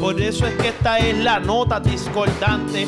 [0.00, 2.86] Por eso es que esta es la nota discordante.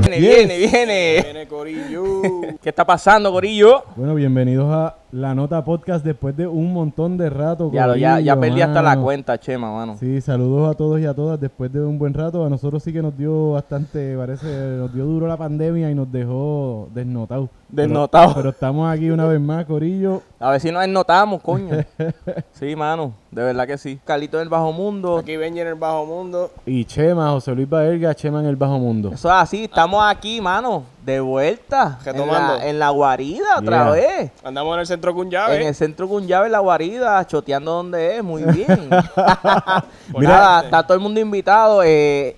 [0.00, 0.36] Viene, Yes.
[0.48, 1.20] viene, viene.
[1.22, 2.22] Viene Corillo.
[2.62, 3.84] ¿Qué está pasando, Gorillo?
[3.96, 7.70] Bueno, bienvenidos a La Nota Podcast después de un montón de rato.
[7.72, 9.96] Ya, lo- ya, ya corillo, perdí hasta la cuenta, Chema, mano.
[9.98, 12.44] Sí, saludos a todos y a todas después de un buen rato.
[12.44, 14.46] A nosotros sí que nos dio bastante, parece,
[14.78, 17.48] nos dio duro la pandemia y nos dejó desnotados.
[17.68, 18.34] Desnotados.
[18.34, 20.22] Pero, estamos aquí una vez más, Corillo.
[20.38, 21.70] A ver si nos notamos, coño.
[22.52, 23.98] Sí, mano, de verdad que sí.
[24.04, 25.16] Carlito del Bajo Mundo.
[25.18, 26.50] Aquí Benji en el bajo mundo.
[26.66, 29.10] Y Chema, José Luis Baerga, Chema en el Bajo Mundo.
[29.14, 31.98] Eso es así, estamos aquí, mano, de vuelta.
[32.00, 32.56] En Retomando.
[32.58, 33.90] la, en la guarida otra Yeah.
[33.92, 34.30] vez.
[34.44, 38.16] Andamos en el centro con En el centro con llave, en la guarida, choteando donde
[38.18, 38.88] es, muy bien.
[38.92, 40.66] Arte.
[40.66, 41.82] está todo el mundo invitado.
[41.84, 42.36] eh,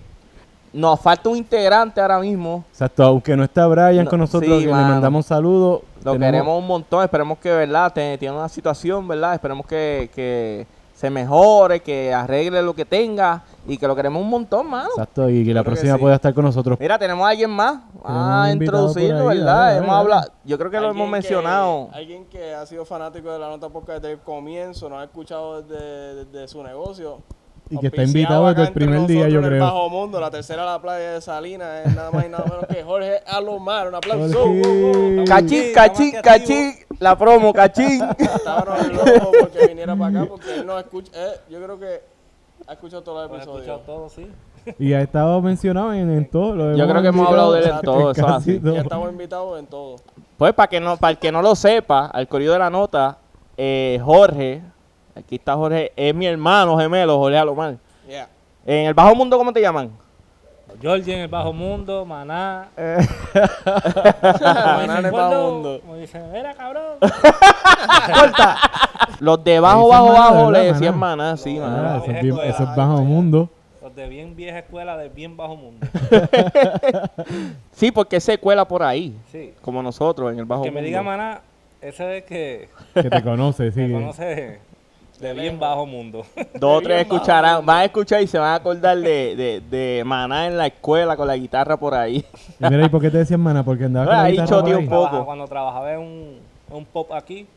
[0.71, 2.65] nos falta un integrante ahora mismo.
[2.71, 4.87] Exacto, aunque no está Brian No, con nosotros, sí, le mano.
[4.93, 5.81] mandamos saludos.
[6.03, 7.93] Lo tenemos- queremos un montón, esperemos que, ¿verdad?
[7.93, 9.35] Tiene una situación, ¿verdad?
[9.35, 10.65] Esperemos que, que
[11.03, 14.87] se mejore, que arregle lo que tenga y que lo queremos un montón, mano.
[14.87, 15.99] Exacto, y que la próxima sí.
[15.99, 16.79] pueda estar con nosotros.
[16.79, 19.53] Mira, tenemos a alguien más a un invitado introducirlo, ahí, ¿verdad?
[19.53, 21.89] dale, hemos hablado, yo creo que lo hemos mencionado.
[21.91, 25.61] Alguien que ha sido fanático de la nota podcast desde el comienzo, nos ha escuchado
[25.61, 27.17] desde, desde su negocio.
[27.69, 29.63] Y que está invitado desde el primer día, yo creo.
[29.63, 32.83] Bajo Mundo, la tercera la playa de Salinas, es nada más y nada menos que
[32.83, 33.87] Jorge Alomar.
[33.87, 34.45] Un aplauso.
[35.25, 38.01] Cachín, cachín, cachín, la promo, cachín.
[38.19, 41.11] Estábamos locos porque viniera para acá porque él no escucha.
[41.15, 42.01] eh, yo creo que
[42.67, 43.85] ha escuchado todos los episodios.
[43.85, 44.29] todo, sí.
[44.79, 46.55] Y ha estado mencionado en, en todo.
[46.55, 48.61] lo Yo creo que hemos hablado de él en todo, eso así.
[48.63, 49.97] Ya estamos invitados en todo.
[50.37, 53.17] Pues para que no, para el que no lo sepa, al corrido de la nota,
[53.57, 54.61] eh, Jorge,
[55.15, 57.75] aquí está Jorge, es mi hermano gemelo, Jorge Alomar.
[58.07, 58.27] Yeah.
[58.65, 59.91] En el bajo mundo, ¿cómo te llaman?
[60.81, 62.69] Georgie en el bajo mundo, Maná.
[62.75, 63.03] Maná
[64.99, 65.79] en el bajo mundo.
[65.81, 66.97] Como dicen, mira cabrón.
[69.19, 71.15] Los de bajo, bajo, maná, bajo, le ¿verdad, decían maná?
[71.23, 71.97] maná, sí, maná.
[71.97, 73.49] eso, es bien- eso es bajo mundo.
[73.81, 75.85] Los de bien vieja escuela, de bien bajo mundo.
[77.71, 79.53] Sí, porque se cuela por ahí, Sí.
[79.61, 80.87] como nosotros, en el bajo Que me mundo.
[80.87, 81.41] diga Maná,
[81.81, 83.79] ese es que Que te conoce, sí.
[83.81, 84.59] me que- conoce
[85.23, 86.25] de bien bajo mundo.
[86.59, 90.03] Dos o tres escucharán, van a escuchar y se van a acordar de, de, de
[90.05, 92.23] maná en la escuela con la guitarra por ahí.
[92.59, 93.63] Y mira, ¿y por qué te decían mana?
[93.63, 95.25] Porque andaba con la Ahí guitarra un poco.
[95.25, 96.39] Cuando trabajaba en un,
[96.69, 97.47] un pop aquí,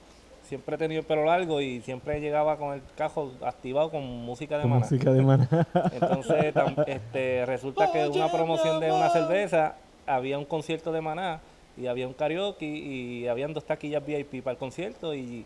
[0.49, 4.56] siempre he tenido el pelo largo y siempre llegaba con el cajo activado con música
[4.56, 4.84] de Con Maná.
[4.84, 5.48] música de mana.
[5.93, 9.75] Entonces, tam- este, resulta que una promoción de una cerveza,
[10.06, 11.41] había un concierto de Maná
[11.77, 15.44] y había un karaoke y habían dos taquillas VIP para el concierto y,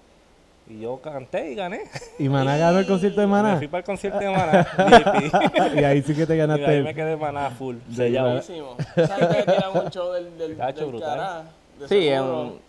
[0.68, 1.82] y yo canté y gané.
[2.18, 3.56] y Maná ganó el concierto de Me Maná.
[3.58, 4.66] fui para el concierto de Maná.
[5.74, 6.94] Y ahí sí que te y ahí me ganaste.
[6.94, 7.76] quedé Maná full.
[7.88, 8.22] Maná.
[8.22, 8.76] Buenísimo.
[8.94, 11.08] ¿Sabes que un show del, del, del brutal.
[11.18, 11.42] cará?
[11.78, 12.20] De Sí, es,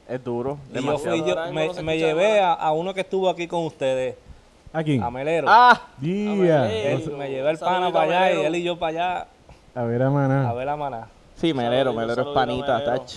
[0.07, 0.57] es duro.
[0.73, 3.65] Y yo, fui, yo me, no me llevé a, a uno que estuvo aquí con
[3.65, 4.15] ustedes,
[4.73, 4.99] Aquí.
[5.03, 5.47] a Melero.
[5.49, 6.63] Ah, Yeah.
[7.17, 9.27] Me llevé el pana a para allá y él y yo para allá
[9.75, 10.53] A ver a a Maná.
[10.53, 11.07] ver a Maná.
[11.35, 12.99] sí, Melero, Melero es panita, Melero.
[13.01, 13.11] tach.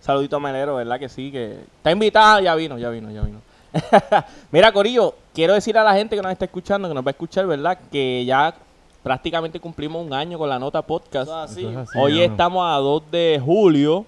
[0.00, 1.32] Saludito a Melero, ¿verdad que sí?
[1.32, 3.40] Que está invitada, ya vino, ya vino, ya vino.
[4.50, 7.12] Mira, Corillo, quiero decir a la gente que nos está escuchando, que nos va a
[7.12, 7.78] escuchar, ¿verdad?
[7.90, 8.54] Que ya
[9.02, 11.28] prácticamente cumplimos un año con la nota podcast.
[11.28, 11.60] Eso es así.
[11.60, 12.24] Eso es así, Hoy mano.
[12.24, 14.06] estamos a 2 de julio.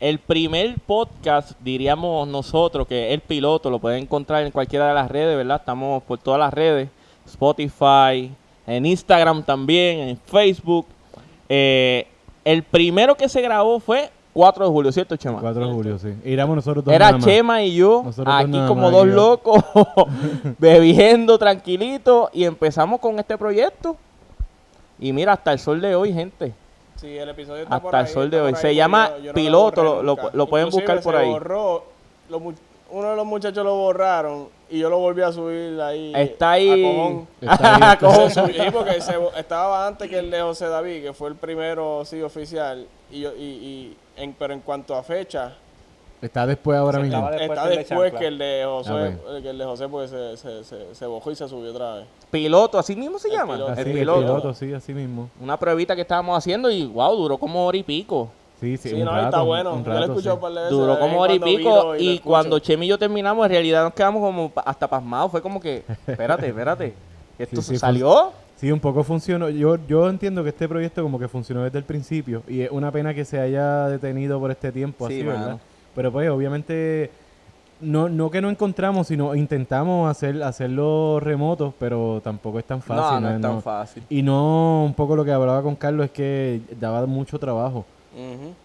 [0.00, 4.94] El primer podcast, diríamos nosotros, que es el piloto, lo pueden encontrar en cualquiera de
[4.94, 5.58] las redes, ¿verdad?
[5.60, 6.88] Estamos por todas las redes.
[7.24, 8.32] Spotify,
[8.66, 10.86] en Instagram también, en Facebook.
[11.48, 12.08] Eh,
[12.44, 15.40] el primero que se grabó fue 4 de julio, ¿cierto, Chema?
[15.40, 16.14] 4 de julio, sí.
[16.24, 17.24] Iramos nosotros dos Era nada más.
[17.26, 19.62] Chema y yo Nosotros aquí como dos locos,
[20.58, 23.96] bebiendo tranquilito y empezamos con este proyecto.
[24.98, 26.52] Y mira, hasta el sol de hoy, gente.
[26.96, 28.54] Sí, el episodio está Hasta por ahí, el sol de hoy.
[28.54, 30.30] Se llama yo- yo no Piloto, lo- lo- nunca.
[30.32, 31.30] lo pueden buscar por se ahí.
[31.30, 31.84] borró,
[32.90, 36.12] uno de los muchachos lo borraron y yo lo volví a subir ahí.
[36.14, 36.82] Está a ahí.
[36.82, 37.26] cojón.
[37.40, 38.30] Está ahí, Cojón.
[38.30, 42.22] Sí, porque se estaba antes que el de José David, que fue el primero sí
[42.22, 42.86] oficial.
[43.12, 45.52] Y, yo- y, y en, pero en cuanto a fecha,
[46.20, 47.28] Está después ahora Se mismo.
[47.30, 50.62] Después está después que el de José, Ah, que el de José porque se, se,
[50.62, 52.04] se, se bojó y se subió otra vez.
[52.30, 53.54] Piloto, así mismo se El llama.
[53.54, 53.72] piloto.
[53.72, 54.20] Así, el el piloto.
[54.20, 55.28] piloto, sí, así mismo.
[55.40, 58.28] Una pruebita que estábamos haciendo y wow, duró como hora y pico.
[58.60, 59.74] Sí, sí, Sí, un no, rato, está bueno.
[59.74, 60.42] un yo lo he rato, escuchado sí.
[60.42, 63.44] par de veces, Duró como hora y cuando pico y cuando Chemi y yo terminamos,
[63.44, 65.28] en realidad nos quedamos como hasta pasmados.
[65.32, 66.94] Fue como que, espérate, espérate.
[67.36, 68.30] ¿Esto Sí, sí, salió?
[68.62, 69.50] Sí, un poco funcionó.
[69.50, 72.92] Yo, yo entiendo que este proyecto como que funcionó desde el principio y es una
[72.92, 75.40] pena que se haya detenido por este tiempo Sí, así, mano.
[75.40, 75.60] ¿verdad?
[75.96, 77.10] Pero pues obviamente
[77.80, 83.20] no, no que no encontramos, sino intentamos hacer hacerlo remoto, pero tampoco es tan fácil.
[83.20, 84.04] no, no es tan fácil.
[84.08, 87.84] Y no, un poco lo que hablaba con Carlos es que daba mucho trabajo.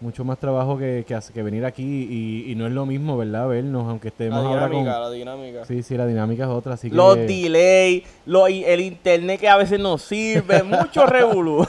[0.00, 3.48] Mucho más trabajo que, que, que venir aquí y, y no es lo mismo, ¿verdad?
[3.48, 4.70] Vernos, aunque estemos La ahora con...
[4.78, 5.64] dinámica, la dinámica.
[5.64, 6.96] Sí, sí, la dinámica es otra, así que...
[6.96, 11.66] Los delay, lo- el internet que a veces no sirve, mucho revolú.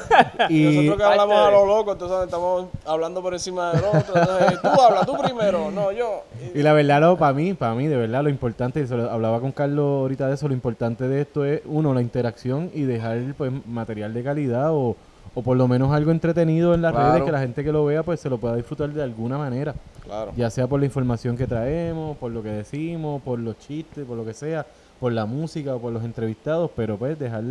[0.49, 4.13] y, Nosotros que hablamos a lo loco, entonces estamos hablando por encima del otro.
[4.15, 6.23] Entonces, tú habla, tú primero, no yo.
[6.53, 9.09] y la verdad, lo, para mí, para mí, de verdad, lo importante, y se lo
[9.09, 12.81] hablaba con Carlos ahorita de eso, lo importante de esto es, uno, la interacción y
[12.83, 14.95] dejar pues material de calidad o,
[15.35, 17.11] o por lo menos algo entretenido en las Claro.
[17.13, 19.73] redes que la gente que lo vea pues se lo pueda disfrutar de alguna manera.
[20.03, 20.31] Claro.
[20.35, 24.17] Ya sea por la información que traemos, por lo que decimos, por los chistes, por
[24.17, 24.65] lo que sea,
[24.99, 27.43] por la música o por los entrevistados, pero pues dejar...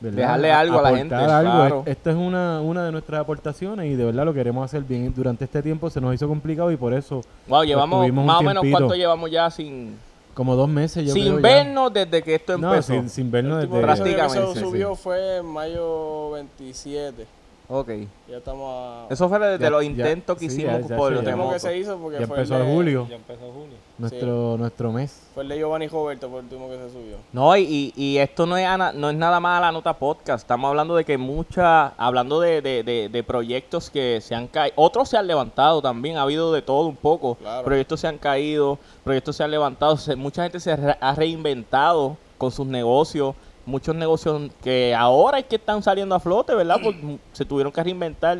[0.00, 0.16] ¿verdad?
[0.18, 1.50] Dejarle algo a la gente, algo.
[1.52, 1.82] claro.
[1.86, 5.12] Es- Esta es una, una de nuestras aportaciones y de verdad lo queremos hacer bien.
[5.14, 8.40] Durante este tiempo se nos hizo complicado y por eso Wow, llevamos tuvimos un más
[8.40, 9.94] o menos cuánto llevamos ya sin,
[10.34, 11.40] como dos meses yo creo sin ya.
[11.40, 12.92] vernos desde que esto No, empezó.
[12.94, 13.74] sin, sin vernos desde...
[13.74, 17.26] que Prácticamente, subió fue en mayo 27.
[17.74, 17.88] Ok.
[18.28, 19.06] Ya estamos a...
[19.12, 21.36] Eso fue desde Ya- los ya- intentos que sí, hicimos ya- ya por el último
[21.36, 21.62] que remotos.
[21.62, 23.76] se hizo porque ya fue empezó el de, julio, Ya empezó julio.
[23.98, 25.22] nuestro, nuestro mes.
[25.32, 27.16] Fue el de Giovanni Roberto, fue el último que se subió.
[27.32, 30.42] No, y, y- esto no es, ana- no es nada más a la nota podcast.
[30.44, 34.74] Estamos hablando de que muchas, hablando de, de- de- de proyectos que se han caído,
[34.76, 37.36] otros se han levantado también, ha habido de todo un poco.
[37.36, 37.64] Claro.
[37.64, 42.16] Proyectos se han caído, proyectos se han levantado, se- mucha gente se re- ha reinventado
[42.36, 43.34] con sus negocios,
[43.66, 46.76] muchos negocios que ahora es que están saliendo a flote, ¿verdad?
[46.82, 48.38] Porque se tuvieron que reinventar,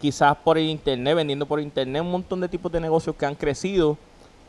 [0.00, 3.34] quizás por el internet, vendiendo por internet, un montón de tipos de negocios que han
[3.34, 3.96] crecido.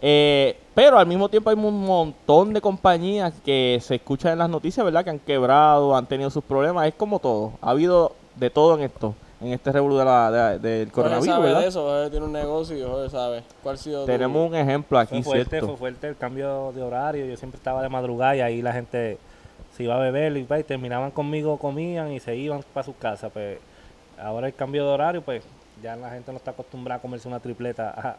[0.01, 4.49] Eh, pero al mismo tiempo hay un montón de compañías que se escuchan en las
[4.49, 5.03] noticias, ¿verdad?
[5.03, 6.87] Que han quebrado, han tenido sus problemas.
[6.87, 7.53] Es como todo.
[7.61, 11.45] Ha habido de todo en esto, en este revuelo de la- de- del coronavirus, sabe
[11.45, 11.61] ¿verdad?
[11.61, 13.43] de eso, tiene un negocio y Jorge sabe.
[13.63, 15.67] ¿Cuál ha sido tu- Tenemos un ejemplo aquí, Fue fuerte, ¿cierto?
[15.67, 17.25] fue fuerte el cambio de horario.
[17.25, 19.17] Yo siempre estaba de madrugada y ahí la gente
[19.75, 23.31] se iba a beber y, y terminaban conmigo, comían y se iban para sus casas.
[23.33, 23.57] Pues
[24.21, 25.43] ahora el cambio de horario, pues
[25.83, 28.15] ya la gente no está acostumbrada a comerse una tripleta a,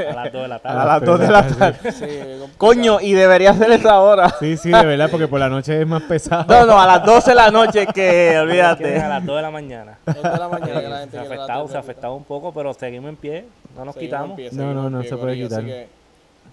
[0.00, 0.80] a las 2 de la tarde.
[0.80, 1.92] A las 2 de la tarde.
[1.92, 2.52] Sí.
[2.56, 4.28] Coño, y debería ser esa hora.
[4.38, 6.44] Sí, sí, de verdad, porque por la noche es más pesado.
[6.48, 8.98] No, no, a las 12 de la noche que, Quieren A olvídate.
[8.98, 9.98] las 2 de la mañana.
[10.06, 13.08] Dos de la mañana que la se gente afectado, se afectado un poco, pero seguimos
[13.08, 13.44] en pie,
[13.76, 14.36] no nos Seguimos quitamos.
[14.36, 15.64] pie, No, no, no pie, se puede quitar.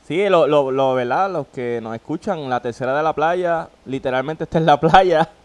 [0.10, 1.30] Sí, lo, lo, lo, ¿verdad?
[1.32, 5.30] Los que nos escuchan, la tercera de la playa, literalmente está en la playa.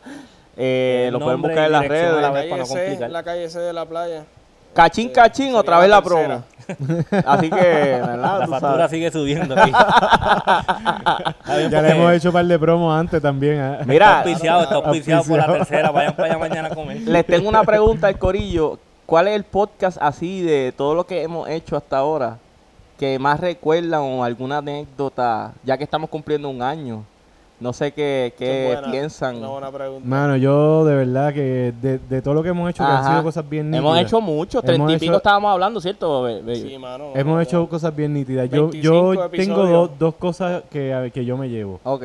[0.56, 2.12] Eh, lo pueden buscar en las redes.
[2.14, 3.11] la La vez calle, para no C, complicar.
[3.11, 4.25] la calle C de la playa.
[4.72, 6.44] Cachín, Eh, cachín, sería otra vez la la promo.
[7.26, 8.38] Así que, ¿verdad?
[8.38, 8.90] La factura sabes.
[8.93, 9.70] sigue subiendo aquí.
[9.70, 13.60] Está Ya le hemos hecho un par de promos antes también.
[13.60, 15.90] Está Mira, auspiciado, está auspiciado por la tercera.
[15.90, 16.99] Vayan para allá mañana a comer.
[17.00, 18.78] les tengo una pregunta al corillo.
[19.06, 22.38] ¿Cuál es el podcast así de todo lo que hemos hecho hasta ahora
[22.99, 27.02] que más recuerdan o alguna anécdota, ya que estamos cumpliendo un año?
[27.61, 29.37] No sé qué, qué buena, piensan.
[29.37, 30.06] Una buena pregunta.
[30.08, 33.23] Mano, yo de verdad que de, de todo lo que hemos hecho, que han sido
[33.23, 33.81] cosas bien nítidas.
[33.85, 36.23] Hemos hecho mucho, treinta y pico estábamos hablando, ¿cierto?
[36.25, 37.11] Be- be- Sí, mano.
[37.14, 37.69] no, Hemos no, hecho no.
[37.69, 38.50] cosas bien nítidas.
[38.50, 41.81] Yo, 25 yo tengo dos, dos cosas que, que yo me llevo.
[41.85, 42.05] Ok.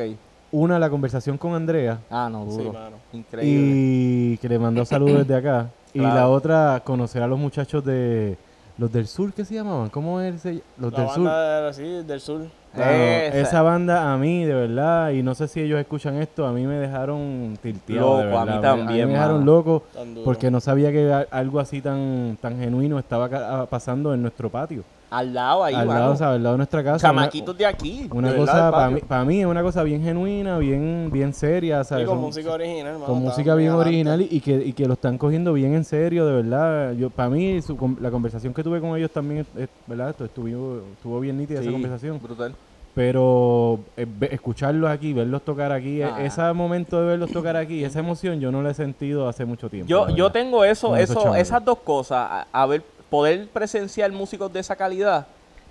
[0.52, 1.98] Una, la conversación con Andrea.
[2.10, 2.72] Ah, no, Sí, duro.
[2.72, 2.96] mano.
[3.12, 3.72] Increíble.
[3.74, 5.68] Y que le mandó saludos desde acá.
[5.92, 6.14] Y Claro.
[6.14, 8.36] la otra, conocer a los muchachos de...
[8.80, 9.90] Los del sur, ¿qué se llamaban?
[9.90, 10.36] ¿Cómo es?
[10.36, 11.28] ese- Los La del sur.
[11.30, 12.40] de- sí, del sur.
[12.72, 13.40] Esa.
[13.40, 16.66] esa banda a mí, de verdad, y no sé si ellos escuchan esto, a mí
[16.66, 19.82] me dejaron tilteado, de Loco, a mí también, me dejaron loco
[20.24, 24.82] porque no sabía que algo así tan, tan genuino estaba ca- pasando en nuestro patio.
[25.10, 25.98] Al lado ahí, al mano.
[26.00, 27.08] lado, o sea, al lado de nuestra casa.
[27.08, 28.08] Chamaquitos de aquí.
[28.12, 28.70] Una de cosa,
[29.08, 32.06] para mí, es una cosa bien genuina, bien, bien seria, Y ¿sabes?
[32.06, 33.06] con Son- música original, mano.
[33.06, 33.88] con música bien adelante.
[33.88, 36.92] original y, y que, y que lo están cogiendo bien en serio, de verdad.
[36.92, 40.10] Yo, para mí, su la conversación que tuve con ellos también, es- ¿verdad?
[40.10, 42.20] Esto Estuvo, estuvo bien nítida esa conversación.
[42.22, 42.54] Brutal.
[42.94, 46.22] Pero eh, escucharlos aquí, verlos tocar aquí, e- Ah.
[46.24, 49.68] ese momento de verlos tocar aquí, esa emoción yo no la he sentido hace mucho
[49.68, 49.88] tiempo.
[49.88, 54.60] Yo, yo tengo eso, eso, esas dos cosas, a, a ver, poder presenciar músicos de
[54.60, 55.26] esa calidad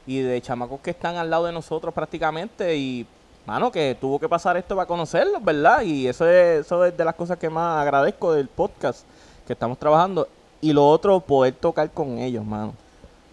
[0.06, 3.08] y de chamacos que están al lado de nosotros prácticamente y,
[3.46, 5.82] mano, que tuvo que pasar esto para conocerlos, ¿verdad?
[5.82, 9.06] Y eso es, eso es de las cosas que más agradezco del podcast
[9.48, 10.28] que estamos trabajando.
[10.62, 12.74] Y lo otro, poder tocar con ellos, mano.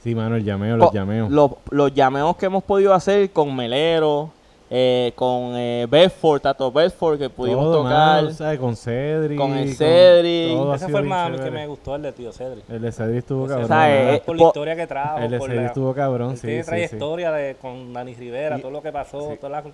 [0.02, 1.30] Sí, mano, el llameo, los llameos.
[1.30, 4.30] Los, los llameos que hemos podido hacer con Melero,
[4.68, 8.32] eh, con eh, Bedford, Tato Bedford, que pudimos Todo, tocar.
[8.32, 8.58] ¿sabes?
[8.58, 9.38] Con Cedric.
[9.38, 10.74] con el Cedric.
[10.74, 12.68] Ese fue el más que me gustó, el de Tío Cedric.
[12.68, 13.68] El de Cedric estuvo cabrón.
[13.68, 14.14] sea, ¿verdad?
[14.14, 16.56] eh, por la po- historia que trajo, el de Cedric la, estuvo cabrón, sí, tiene
[16.56, 16.68] sí, sí.
[16.70, 19.36] trayectoria de, con Dani Rivera, Y- todo lo que pasó, sí.
[19.40, 19.62] toda la...
[19.62, 19.68] Sí,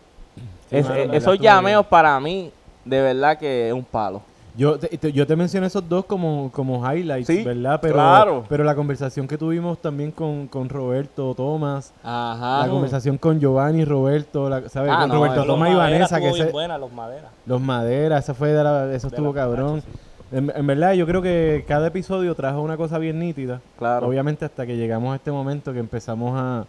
[0.71, 1.91] Es- mano, eh, la verdad esos llameos bien.
[1.91, 2.51] para mí,
[2.85, 4.21] de verdad que es un palo.
[4.55, 7.79] Yo te, te- yo te mencioné esos dos como, como highlights, Sí, ¿verdad?
[7.81, 8.45] Pero, claro.
[8.51, 12.67] pero la conversación que tuvimos también con, con Roberto Thomas, Ajá.
[12.67, 14.93] la conversación con Giovanni, Roberto, la, ¿sabes?
[14.95, 17.31] Ah, con no, Roberto Thomas y Madera Vanessa, que ese- buena, los Maderas.
[17.47, 19.81] los Maderas, esa fue de la, eso De estuvo la- cabrón.
[19.81, 19.89] sí.
[20.37, 23.61] En, en verdad, yo creo que cada episodio trajo una cosa bien nítida.
[23.79, 24.07] Claro.
[24.09, 26.65] Obviamente hasta que llegamos a este momento que empezamos a,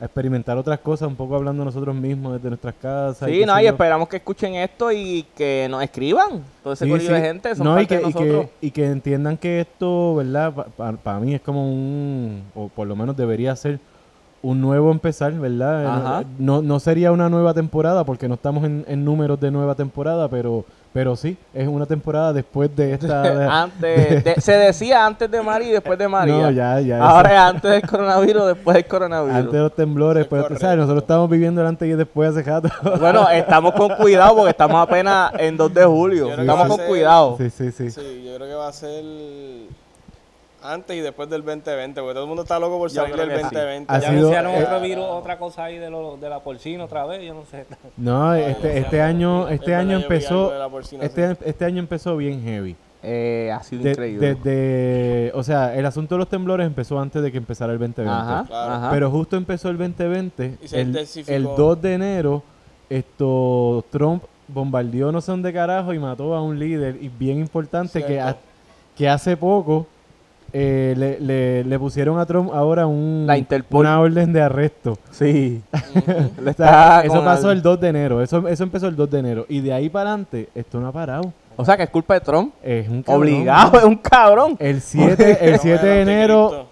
[0.00, 3.28] a experimentar otras cosas, un poco hablando nosotros mismos desde nuestras casas.
[3.28, 6.42] Sí, qué no, y esperamos que escuchen esto y que nos escriban.
[6.62, 7.12] Todo ese Sí, sí.
[7.12, 8.46] de gente son No, y parte que, de y, que, nosotros.
[8.60, 10.52] y que entiendan que esto, ¿verdad?
[11.02, 13.78] Para mí es como un, o por lo menos debería ser
[14.42, 15.86] un nuevo empezar, ¿verdad?
[15.86, 16.24] Ajá.
[16.38, 20.28] No, no sería una nueva temporada porque no estamos en, en números de nueva temporada,
[20.28, 23.20] pero, pero sí, es una temporada después de esta...
[23.22, 26.34] de- Antes, de- se decía antes de María y después de María.
[26.36, 27.04] No, ya, ya.
[27.04, 29.36] Ahora eso- es antes del coronavirus, después del coronavirus.
[29.36, 30.60] antes de los temblores, pues, correcto.
[30.64, 30.78] ¿sabes?
[30.78, 32.68] Nosotros estamos viviendo el antes y el después hace rato.
[33.00, 36.30] Bueno, estamos con cuidado porque estamos apenas en 2 de julio.
[36.32, 37.36] Estamos con ser- cuidado.
[37.38, 37.90] sí, sí, sí.
[37.90, 39.02] Sí, yo creo que va a ser
[40.64, 43.36] antes y después del 2020, porque todo el mundo está loco por salir del que
[43.36, 43.42] sí.
[43.42, 43.92] 2020.
[43.92, 46.84] Ha Ya sido- anunciaron eh, otro virus, otra cosa ahí de, lo, de la porcina
[46.84, 47.66] otra vez, yo no sé.
[47.96, 52.76] No, este, este año, este año empezó, porcina, este, este año empezó bien heavy.
[53.06, 54.34] Eh, ha sido De- increíble.
[54.34, 58.10] Desde, o sea, el asunto de los temblores empezó antes de que empezara el 2020.
[58.10, 58.72] Ajá, Claro.
[58.72, 58.90] ajá.
[58.90, 61.32] Pero justo empezó el 2020, Y se el, intensificó.
[61.36, 62.42] el 2 de enero,
[62.88, 68.00] esto Trump bombardeó no sé dónde carajo y mató a un líder y bien importante
[68.02, 68.28] que, Cierto.
[68.30, 68.36] ha-
[68.96, 69.86] que hace poco
[70.56, 73.80] eh, le, le- le pusieron a Trump ahora un, La Interpol.
[73.80, 74.96] una orden de arresto.
[75.10, 75.60] sí.
[76.42, 79.46] Le está eso pasó el 2 de enero, eso, eso empezó el 2 de enero
[79.48, 81.32] y de ahí para adelante esto no ha parado.
[81.56, 82.52] O sea que es culpa de Trump.
[82.62, 83.22] Es un cabrón.
[83.22, 84.56] Obligado, es un cabrón.
[84.58, 86.66] El 7, el 7 de enero,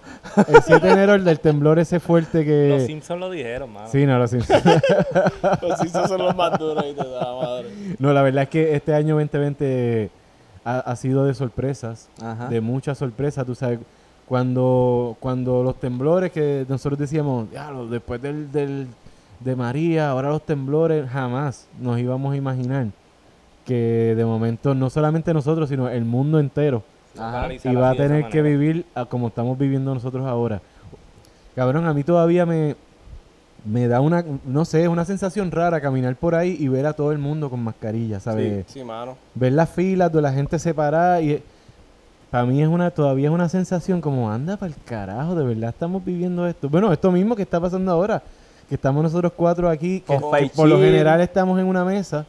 [0.49, 2.87] el 7 de enero el del temblor ese fuerte Los que...
[2.87, 3.87] Simpsons lo dijeron, mano.
[3.89, 4.63] Sí, no, los Simpsons.
[5.63, 7.69] Los Simpsons son los más duros y te da madre.
[7.99, 10.11] No, la verdad es que este año 2020
[10.65, 12.49] ha, ha sido de sorpresas, Ajá.
[12.49, 13.45] de muchas sorpresas.
[13.47, 13.81] Tú sabes,
[14.27, 18.87] cuando, cuando los temblores que nosotros decíamos, "Diablo, después del, del,
[19.41, 22.87] de María, ahora los temblores, jamás nos íbamos a imaginar
[23.67, 26.83] que de momento no solamente nosotros, sino el mundo entero
[27.65, 30.61] iba a tener que vivir a como estamos viviendo nosotros ahora.
[31.55, 32.77] Cabrón, a mí todavía me,
[33.65, 37.13] me da una, no sé, una sensación rara caminar por ahí y ver a todo
[37.13, 38.65] el mundo con mascarilla, ¿sabes?
[38.69, 39.17] Sí, mano.
[39.35, 41.43] Ver las filas de la gente separada y
[42.31, 45.71] para mí es una todavía es una sensación como anda para el carajo, de verdad
[45.71, 46.69] estamos viviendo esto.
[46.69, 48.23] Bueno, esto mismo que está pasando ahora,
[48.69, 50.19] que estamos nosotros cuatro aquí, que,
[50.57, 52.27] por lo general estamos en una mesa.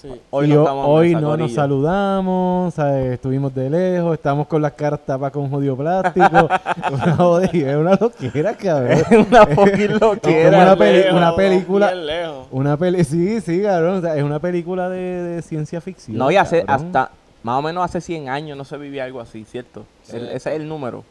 [0.00, 0.08] Sí.
[0.30, 3.14] Hoy y no hoy nos saludamos, ¿sabes?
[3.14, 6.48] estuvimos de lejos, estamos con las caras tapadas con jodido plástico.
[6.92, 8.98] una jodida, es una loquera, cabrón.
[9.28, 10.62] una fucking Es loquera.
[10.62, 11.94] una, peli- Lejos, una película.
[11.94, 12.46] lejos.
[12.52, 13.96] Una peli, sí, sí, cabrón.
[13.96, 16.16] o sea, es una película de, de ciencia ficción.
[16.16, 16.86] No, y hace cabrón.
[16.96, 17.10] hasta
[17.42, 19.84] más o menos hace 100 años no se vivía algo así, ¿cierto?
[20.04, 20.16] Sí.
[20.16, 21.02] El- ese es el número.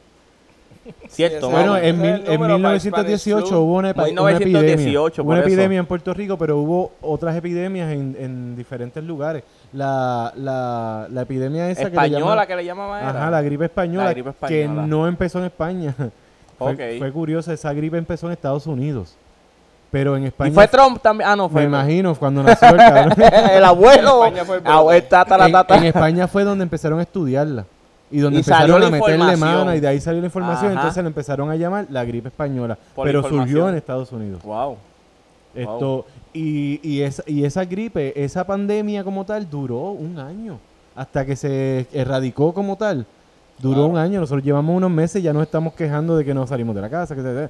[1.10, 1.50] ¿Cierto?
[1.50, 1.76] Bueno?
[1.76, 3.58] Ese en, mil- en número para 1918 Spanish flu.
[3.60, 4.42] hubo una, epa- una 1918
[4.74, 5.22] epidemia.
[5.22, 5.48] Hubo una eso.
[5.48, 9.44] epidemia en Puerto Rico, pero hubo otras epidemias en, en diferentes lugares.
[9.74, 13.10] La, la, la epidemia esa que le española que le llamaban era.
[13.10, 15.94] Ajá, la gripe española, La gripe que no empezó en España.
[16.58, 19.16] fue, fue curioso, esa gripe empezó en Estados Unidos.
[19.90, 21.30] Pero en España, Y fue Trump también.
[21.30, 21.62] Ah, no, fue.
[21.62, 23.14] me imagino, cuando nació el cabrón.
[23.22, 24.26] el abuelo.
[24.26, 27.66] En España fue el ah, en España fue donde empezaron a estudiarla.
[28.10, 30.72] Y donde Y empezaron a meterle mano y de ahí salió la información.
[30.72, 30.82] Ajá.
[30.82, 32.78] Entonces le empezaron a llamar la gripe española.
[32.96, 34.42] Por pero surgió en Estados Unidos.
[34.44, 34.78] Wow.
[35.54, 40.60] Esto, y, y, esa, y esa gripe, esa pandemia como tal, duró un año.
[40.96, 43.06] Hasta que se erradicó como tal.
[43.60, 44.20] Duró un año.
[44.20, 46.90] Nosotros llevamos unos meses y ya nos estamos quejando de que no salimos de la
[46.90, 47.16] casa.
[47.16, 47.50] Que se-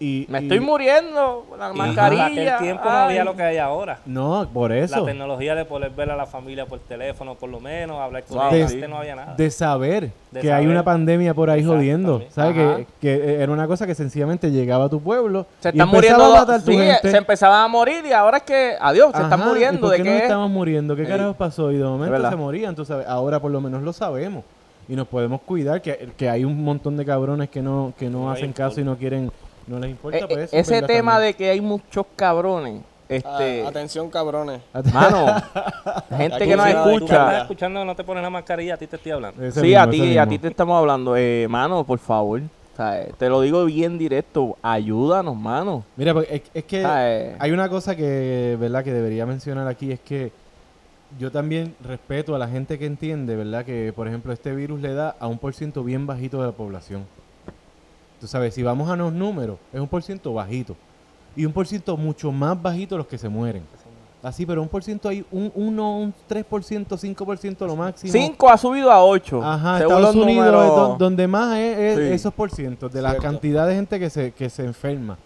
[0.00, 1.44] y, Me y- estoy muriendo.
[1.58, 2.26] La En mascarilla.
[2.26, 3.98] aquel tiempo no había lo que hay ahora.
[4.06, 5.04] No, por La eso.
[5.04, 8.52] tecnología de poder ver a la familia por teléfono, por lo menos, hablar con Wow,
[8.54, 8.74] ellos.
[8.88, 9.34] no había nada.
[9.36, 12.22] de saber De que hay una pandemia por ahí jodiendo.
[12.30, 12.54] ¿Sabes?
[12.54, 16.24] Que, que era una cosa que sencillamente llegaba a tu pueblo Se están empezaba muriendo.
[16.24, 17.10] a dos- matar tu sí, gente.
[17.10, 18.74] se empezaban a morir y ahora es que.
[18.80, 19.80] Adiós, se están Ajá, ¿y muriendo.
[19.80, 20.10] por ¿De qué qué?
[20.12, 20.96] nos estamos muriendo?
[20.96, 21.10] ¿Qué Sí.
[21.10, 21.72] carajo pasó?
[21.72, 22.30] Y de momento verdad.
[22.30, 23.06] se morían, tú sabes.
[23.06, 24.44] Ahora por lo menos lo sabemos.
[24.90, 28.20] Y nos podemos cuidar, que, que hay un montón de cabrones que no, que no
[28.24, 29.30] No hacen caso y no quieren,
[29.68, 30.18] no les importa.
[30.18, 31.32] Eh, pues eh, eso es ese verdad tema también.
[31.32, 32.82] de que hay muchos cabrones.
[33.08, 33.62] Este.
[33.64, 34.60] Ah, atención, cabrones.
[34.92, 35.26] Mano,
[36.16, 37.04] gente Aquí que nos Tú escucha.
[37.04, 39.42] estás escuchando, no te pones la mascarilla, a ti te estoy hablando.
[39.42, 41.16] Ese Sí, mismo, a ti, a ti te estamos hablando.
[41.16, 42.42] Eh, mano, por favor.
[42.80, 44.56] Eh, te lo digo bien directo.
[44.62, 45.84] Ayúdanos, mano.
[45.96, 48.84] Mira, porque es, es que eh, hay una cosa que, ¿verdad?
[48.84, 50.30] Que debería mencionar aquí, es que
[51.18, 53.64] yo también respeto a la gente que entiende, ¿verdad?
[53.64, 56.52] Que, por ejemplo, este virus le da a un por ciento bien bajito de la
[56.52, 57.06] población.
[58.20, 60.74] Tú sabes, si vamos a los números, es un por ciento bajito.
[61.36, 63.62] Y un por ciento mucho más bajito los que se mueren.
[64.20, 68.12] Así, pero un por ciento hay un 1, un 3%, 5% lo máximo.
[68.12, 69.40] 5 ha subido a 8.
[69.44, 70.64] Ajá, según Estados los Unidos números.
[70.64, 72.14] es do- donde más es, es Sí.
[72.14, 73.28] esos por cientos de la Cierto.
[73.28, 75.16] cantidad de gente que se, que se enferma.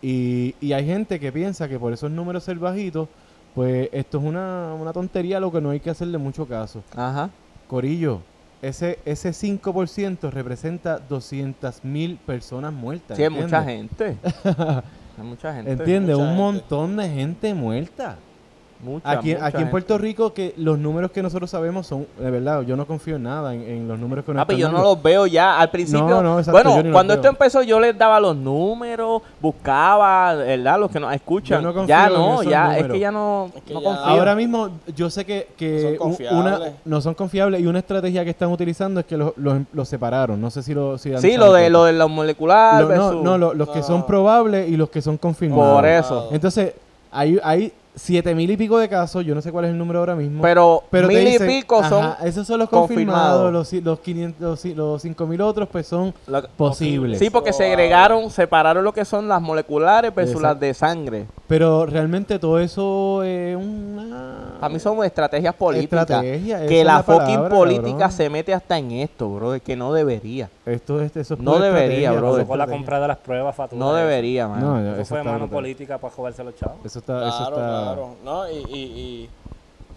[0.00, 3.08] Y, y hay gente que piensa que por esos números ser bajitos,
[3.54, 6.82] pues esto es una, una tontería, lo que no hay que hacerle mucho caso.
[6.96, 7.28] Ajá.
[7.68, 8.22] Corillo,
[8.62, 13.16] ese, ese 5% representa 200 mil personas muertas.
[13.16, 14.16] Sí, mucha gente.
[15.18, 15.72] hay mucha gente.
[15.72, 16.16] ¿Entiendes?
[16.16, 16.42] Mucha Un gente.
[16.42, 18.16] montón de gente muerta.
[18.82, 19.70] Mucha, Aquí, mucha aquí en gente.
[19.70, 23.24] Puerto Rico, que los números que nosotros sabemos son, de verdad, yo no confío en
[23.24, 25.58] nada en, en los números que nos Ah, pero están yo no los veo ya.
[25.60, 29.20] Al principio, No, no, exacto, bueno, los cuando esto empezó yo les daba los números,
[29.40, 30.78] buscaba, ¿verdad?
[30.80, 31.60] Los que nos escuchan.
[31.60, 33.80] Yo no confío ya en no, esos ya, es que ya no, Es que no
[33.80, 34.04] ya- confío.
[34.06, 38.24] Ahora mismo yo sé que, que No son una, no son confiables y una estrategia
[38.24, 40.40] que están utilizando es que los, los, los separaron.
[40.40, 42.88] No sé si lo si han- sí, lo de, lo de los moleculares.
[42.88, 45.74] Lo- no, no, lo- los que son probables y los que son confirmados.
[45.76, 46.28] Por eso.
[46.32, 46.74] Entonces,
[47.12, 49.98] hay, hay siete mil y pico de casos, yo no sé cuál es el número
[49.98, 50.42] ahora mismo.
[50.42, 53.50] Pero, te mil y pico son ajá, esos son los confirmados.
[53.50, 57.18] confirmados, los, los 500, los, los 5 mil otros pues son lo- posibles.
[57.18, 57.70] Sí, porque Probable.
[57.70, 60.48] segregaron, separaron lo que son las moleculares versus Exacto.
[60.54, 61.26] las de sangre.
[61.46, 64.56] Pero realmente todo eso es una...
[64.60, 66.02] A mí son estrategias políticas.
[66.02, 68.12] Estrategia, que la, fucking política cabrón.
[68.12, 69.54] se mete hasta en esto, bro.
[69.54, 70.48] Es que no debería.
[70.66, 72.36] Esto es, eso es No debería, bro.
[72.36, 73.80] Eso fue la compra de las pruebas fatulas.
[73.80, 74.60] No debería, man.
[74.60, 75.54] No, Eso, eso fue mano brutal.
[75.56, 76.76] política para jugarse los chavos.
[76.84, 77.26] Eso está...
[77.28, 77.89] eso Claro, está...
[77.94, 78.16] claro.
[78.24, 79.30] No, y, y, y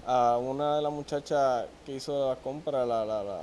[0.08, 3.40] a una de las muchachas que hizo la compra, la, la, la,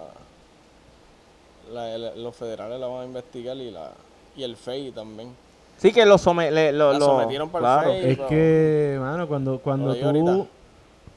[1.72, 3.90] la- el- los federales la van a investigar y la
[4.36, 5.34] y el FEI también.
[5.78, 7.90] Sí que lo, some- le- lo, La lo- sometieron para el claro.
[8.00, 8.10] FEI.
[8.12, 10.10] Es que, mano, cuando, cuando ahorita.
[10.32, 10.46] tú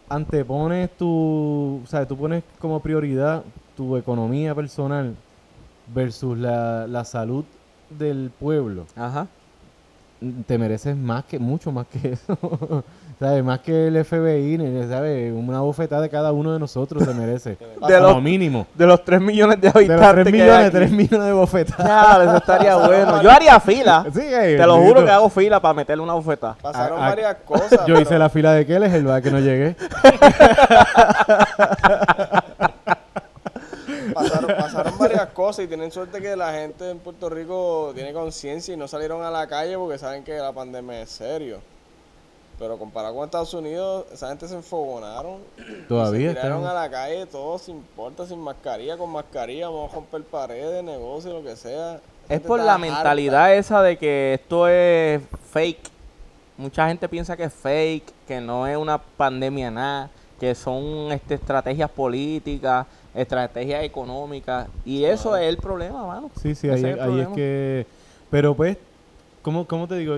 [0.10, 3.44] antepones tu, o sea, tú pones como prioridad
[3.76, 5.16] tu economía personal
[5.94, 7.44] versus la, la salud
[7.90, 9.28] del pueblo, Ajá.
[10.48, 12.38] te mereces más que, mucho más que eso.
[13.24, 13.44] ¿Sabes?
[13.44, 14.58] Más que el FBI,
[14.90, 15.32] ¿sabes?
[15.34, 17.52] Una bofetada de cada uno de nosotros se merece.
[17.88, 18.68] De Como los- mínimo.
[18.76, 20.76] De los 3 millones de De los habitantes 3 que hay millones, aquí.
[20.78, 21.86] 3 millones de bofetadas.
[21.86, 23.22] Claro, eso estaría bueno.
[23.22, 24.06] Yo haría fila.
[24.14, 26.58] Sí, eh, Te lo juro que hago fila para meterle una bofetada.
[26.62, 27.86] Pasaron A- a- varias cosas.
[27.88, 29.76] Yo hice la fila de Keles, el va que no llegué.
[34.14, 38.74] pasaron, pasaron varias cosas y tienen suerte que la gente en Puerto Rico tiene conciencia
[38.74, 41.60] y no salieron a la calle porque saben que la pandemia es serio.
[42.60, 45.40] Pero comparado con Estados Unidos, esa gente se enfogonaron.
[45.88, 49.92] Todavía Se tiraron están- a la calle, todo sin importa, sin mascarilla, con mascarilla, vamos
[49.92, 52.00] a romper paredes, negocios, lo que sea.
[52.30, 55.90] Es por la mentalidad esa de que esto es fake.
[56.58, 61.34] Mucha gente piensa que es fake, que no es una pandemia nada, que son este,
[61.34, 62.86] estrategias políticas,
[63.16, 64.68] estrategias económicas.
[64.86, 66.30] Y eso es el problema, mano.
[66.42, 67.88] Sí, sí, ahí, ahí es que...
[68.30, 68.78] Pero pues,
[69.42, 70.18] ¿cómo, ¿cómo te digo?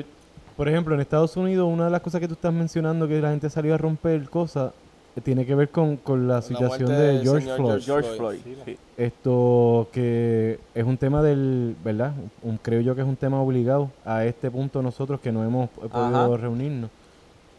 [0.58, 3.32] Por ejemplo, en Estados Unidos, una de las cosas que tú estás mencionando, que la
[3.32, 4.72] gente salió a romper cosas,
[5.16, 7.82] eh, tiene que ver con, con la situación de George Floyd.
[7.82, 8.40] George George Floyd.
[8.40, 8.58] Floyd.
[8.66, 8.78] sí.
[8.98, 12.14] Esto que es un tema del, ¿verdad?
[12.42, 15.66] Un, creo yo que es un tema obligado a este punto nosotros que no hemos
[15.66, 16.38] eh, podido Ajá.
[16.38, 16.90] reunirnos.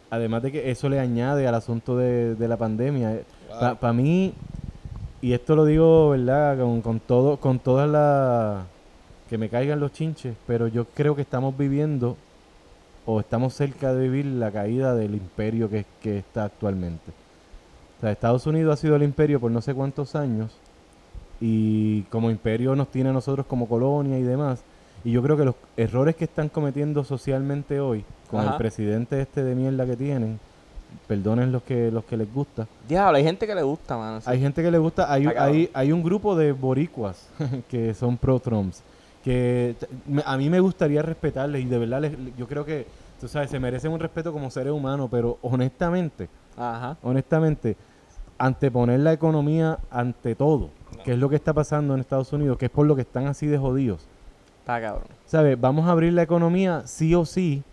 [0.08, 3.20] Además de que eso le añade al asunto de, de la pandemia.
[3.60, 3.94] Para Claro.
[3.94, 4.32] mí,
[5.20, 6.58] y esto lo digo, ¿verdad?
[6.58, 8.64] Con, con todo, con todas las...
[9.28, 12.16] que me caigan los chinches, pero yo creo que estamos viviendo
[13.06, 17.12] o estamos cerca de vivir la caída del imperio que, que está actualmente.
[17.96, 20.52] O sea, Estados Unidos ha sido el imperio por no sé cuántos años
[21.40, 24.62] y como imperio nos tiene a nosotros como colonia y demás.
[25.04, 29.44] Y yo creo que los errores que están cometiendo socialmente hoy con el presidente este
[29.44, 30.40] de mierda que tienen,
[31.06, 32.66] perdonen los que los que les gusta.
[32.88, 34.20] Diablo, hay gente que le gusta, mano.
[34.20, 34.28] sí.
[34.28, 37.28] Hay gente que le gusta, hay, hay, hay un grupo de boricuas
[37.68, 38.82] que son pro Trumps
[39.26, 39.74] que
[40.24, 42.86] a mí me gustaría respetarles y de verdad les- yo creo que
[43.20, 46.96] tú sabes se merecen un respeto como seres humanos, pero honestamente, Ajá.
[47.02, 47.76] honestamente
[48.38, 50.70] anteponer la economía ante todo,
[51.04, 53.26] que es lo que está pasando en Estados Unidos, que es por lo que están
[53.26, 54.06] así de jodidos.
[54.60, 55.08] Está cabrón.
[55.26, 55.60] ¿Sabes?
[55.60, 57.64] Vamos a abrir la economía sí o sí.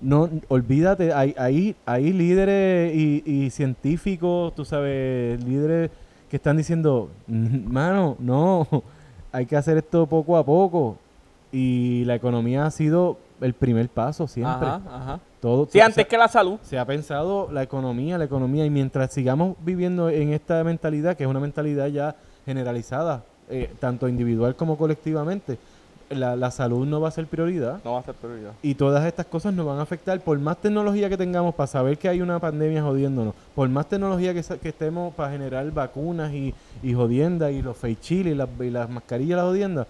[0.00, 5.90] No, olvídate, hay, hay, hay líderes y, y científicos, tú sabes, líderes
[6.30, 8.68] que están diciendo, "Mm, mano, no,
[9.32, 10.96] hay que hacer esto poco a poco.
[11.52, 14.68] Y la economía ha sido el primer paso siempre.
[14.68, 15.20] Ajá, ajá.
[15.40, 16.58] Todo, Sí, se- antes que la salud.
[16.62, 21.24] se ha pensado la economía, la economía, y mientras sigamos viviendo en esta mentalidad, que
[21.24, 22.14] es una mentalidad ya
[22.44, 25.58] generalizada, eh, tanto individual como colectivamente,
[26.10, 27.80] la, la salud no va a ser prioridad.
[27.84, 28.52] No va a ser prioridad.
[28.62, 31.98] Y todas estas cosas nos van a afectar, por más tecnología que tengamos para saber
[31.98, 36.54] que hay una pandemia jodiéndonos, por más tecnología que, que estemos para generar vacunas y,
[36.82, 39.86] y jodiendas, y los shield y las, y las mascarillas, las jodiendas,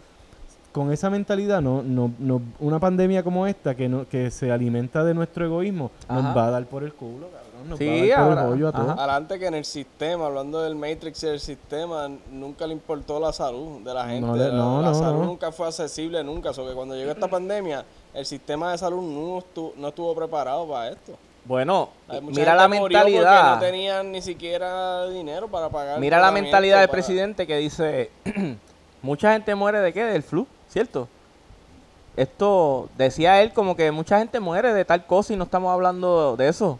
[0.73, 5.03] con esa mentalidad, no, no, no, una pandemia como esta, que, no, que se alimenta
[5.03, 6.23] de nuestro egoísmo, Ajá.
[6.23, 7.29] nos va a dar por el culo.
[7.67, 8.93] Nos Sí, ahora- el hoyo a.
[8.93, 13.33] Adelante que en el sistema, hablando del Matrix y del sistema, nunca le importó la
[13.33, 14.27] salud de la gente.
[14.27, 15.25] No le- la, no, la no, salud no.
[15.27, 16.53] nunca fue accesible, nunca.
[16.53, 20.67] So que cuando llegó esta pandemia, el sistema de salud no estuvo, no estuvo preparado
[20.69, 21.13] para esto.
[21.45, 21.89] Bueno,
[22.23, 23.55] mira la mentalidad.
[23.55, 25.99] No tenían ni siquiera dinero para pagar.
[25.99, 28.11] Mira la mentalidad del para- presidente que dice,
[29.03, 30.05] mucha gente muere de qué?
[30.05, 31.09] Del flu, ¿cierto?
[32.17, 36.37] Esto decía él como que mucha gente muere de tal cosa y no estamos hablando
[36.37, 36.79] de eso.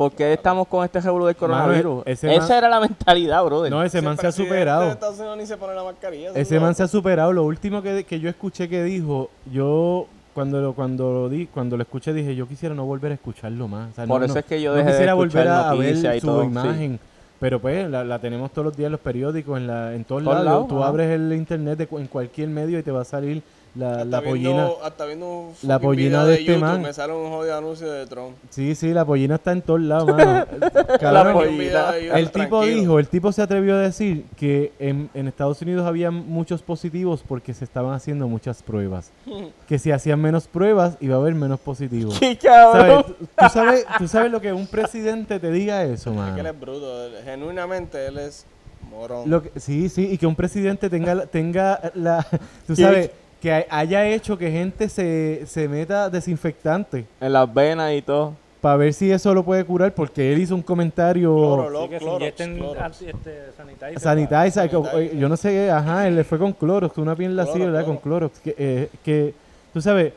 [0.00, 2.04] ¿Por qué estamos con este revolú del coronavirus?
[2.06, 3.70] ese Esa man- era la mentalidad, brother.
[3.70, 4.90] No, ese man se ha de superado.
[4.90, 6.30] Estados Unidos ni se pone la mascarilla.
[6.34, 7.34] Ese man se ha superado.
[7.34, 11.76] Lo último que, que yo escuché que dijo, yo cuando lo, cuando lo di, cuando
[11.76, 13.90] lo escuché dije, yo quisiera no volver a escucharlo más.
[13.90, 15.48] O sea, Por no- eso no- es que yo no dejé de quisiera volver escuchar
[15.48, 16.46] a, a ver su todo, sí.
[16.46, 17.00] imagen.
[17.38, 20.22] Pero pues la, la tenemos todos los días en los periódicos, en, la, en todos
[20.24, 20.46] Todos lados.
[20.46, 20.88] lados, Tú ajá.
[20.88, 23.42] abres el internet de en cualquier medio y te va a salir
[23.74, 24.68] la, la viendo, pollina.
[24.82, 26.82] hasta viendo un la pollina de de, este YouTube man.
[26.82, 28.36] me sale un jodido anuncio de Trump.
[28.50, 30.46] Sí, sí, la pollina está en todos lados, mano.
[30.50, 32.80] De YouTube, El tipo tranquilo.
[32.80, 37.22] dijo, el tipo se atrevió a decir que en, en Estados Unidos había muchos positivos
[37.26, 39.10] porque se estaban haciendo muchas pruebas.
[39.68, 42.18] Que si hacían menos pruebas iba a haber menos positivos.
[42.42, 43.04] Cabrón.
[43.06, 46.36] ¿Tú, tú sabes, tú sabes lo que un presidente te diga eso, Es que él
[46.36, 46.48] mano.
[46.48, 47.06] es bruto.
[47.06, 48.46] él- genuinamente él es
[48.90, 49.30] morón.
[49.30, 52.26] Lo que- sí, sí, y que un presidente tenga, la- tenga la...
[52.66, 57.92] Tú sabes, que hay- haya hecho que gente se, se meta desinfectante En las venas
[57.94, 58.34] y todo.
[58.60, 61.34] para ver si eso lo puede curar porque él hizo un comentario...
[61.34, 62.80] Cloro, Sí, que se Clorox, inyecten Clorox.
[62.82, 64.00] anti- este, sanitizer.
[64.00, 64.94] Sanitizer, que- Sanitizer.
[64.94, 67.86] oye, yo no sé, ajá, él le fue con Clorox, una piel así, Cloro, ¿verdad?
[67.86, 68.28] Con cloro.
[68.28, 68.40] Clorox.
[68.40, 69.34] Que, eh, que,
[69.72, 70.12] tú sabes,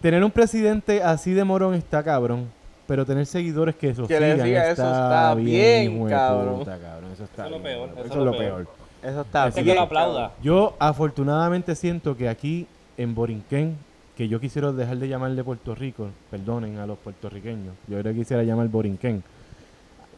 [0.00, 2.46] tener un presidente así de morón está cabrón,
[2.88, 6.58] pero tener seguidores que lo Que le sigan está, eso está bien, hijo de cabrón.
[6.58, 7.12] puta, cabrón.
[7.12, 8.04] Eso está Eso es lo bien, peor, cabrón.
[8.06, 8.66] eso Eso es lo peor.
[9.06, 9.74] Eso está Así bien.
[9.74, 10.32] que lo aplauda.
[10.42, 12.66] Yo afortunadamente siento que aquí
[12.96, 13.76] en Borinquén,
[14.16, 18.42] que yo quisiera dejar de llamarle Puerto Rico, perdonen a los puertorriqueños, yo ahora quisiera
[18.42, 19.22] llamar Borinquén.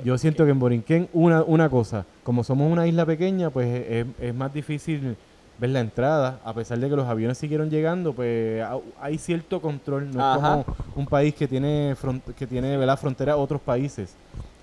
[0.04, 4.06] Yo siento que en Borinquén, una, una cosa, como somos una isla pequeña, pues es,
[4.20, 5.16] es más difícil
[5.58, 9.60] ver la entrada, a pesar de que los aviones siguieron llegando, pues ha- hay cierto
[9.60, 12.96] control, no es como un país que tiene front- que tiene ¿verdad?
[12.96, 14.14] frontera a otros países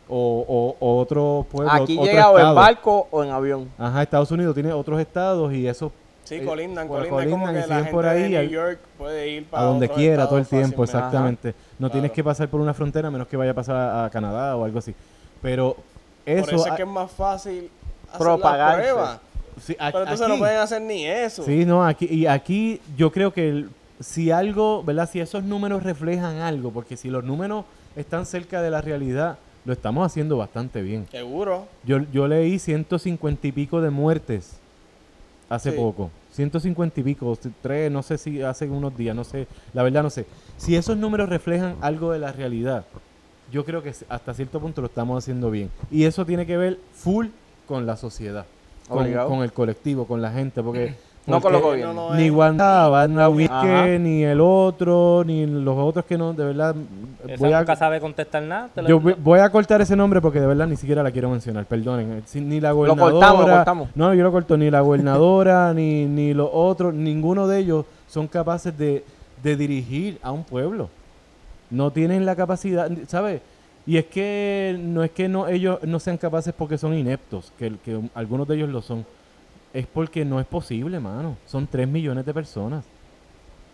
[0.08, 3.70] o, o, o otro pueblo, Aquí otro llega o en barco o en avión.
[3.78, 5.92] Ajá, Estados Unidos tiene otros estados y eso
[6.24, 9.30] Sí, eh, colindan, colindan, como colindan que la gente por ahí de New York puede
[9.30, 11.50] ir para a donde quiera todo el tiempo, fácilmente.
[11.50, 11.56] exactamente.
[11.80, 14.56] No tienes que pasar por una frontera a menos que vaya a pasar a, Canadá
[14.58, 14.96] o algo así.
[15.42, 15.76] Pero
[16.26, 17.70] eso, Por eso es que es más fácil
[18.12, 18.18] la
[18.76, 19.20] prueba.
[19.62, 21.44] sí, a- Pero entonces aquí- no pueden hacer ni eso.
[21.44, 25.10] Sí, no, aquí y aquí yo creo que el- si algo, ¿verdad?
[25.12, 27.66] Si esos números reflejan algo, porque si los números
[27.96, 31.08] están cerca de la realidad, lo estamos haciendo bastante bien.
[31.12, 31.68] Seguro.
[31.84, 34.58] Yo, yo leí 150 y pico de muertes
[35.50, 35.78] hace Sí.
[35.78, 36.12] poco.
[36.32, 40.10] 150 y pico, tres, no sé si hace unos días, no sé, la verdad no
[40.10, 40.26] sé.
[40.58, 42.86] Si esos números reflejan algo de la realidad,
[43.52, 45.72] yo creo que hasta cierto punto lo estamos haciendo bien.
[45.90, 47.28] Y eso tiene que ver full
[47.68, 48.46] con la sociedad,
[48.90, 49.06] con,
[49.44, 50.96] el colectivo, con la gente, porque...
[51.28, 51.96] No con los gobiernos.
[51.96, 53.30] No, no Ni es- Wanda, ni Ajá.
[53.30, 56.76] Whisky, ni el otro, ni los otros que no, de verdad...
[57.28, 58.70] Esa Voy a, nunca sabe contestar nada.
[58.88, 61.66] yo voy- voy a cortar ese nombre porque de verdad ni siquiera la quiero mencionar,
[61.66, 62.22] perdonen.
[62.26, 63.12] Si- Ni la gobernadora.
[63.12, 63.90] cortamos, lo cortamos.
[63.96, 64.56] No, yo lo corto.
[64.58, 69.04] Ni la gobernadora, ni, ni los otros, ninguno de ellos son capaces de,
[69.42, 70.90] de dirigir a un pueblo.
[71.72, 73.42] No tienen la capacidad, ¿sabes?
[73.88, 77.74] Y es que no es que no ellos no sean capaces porque son ineptos, que,
[77.84, 79.04] que algunos de ellos lo son.
[79.76, 81.36] Es porque no es posible, mano.
[81.46, 82.86] Son 3 millones de personas.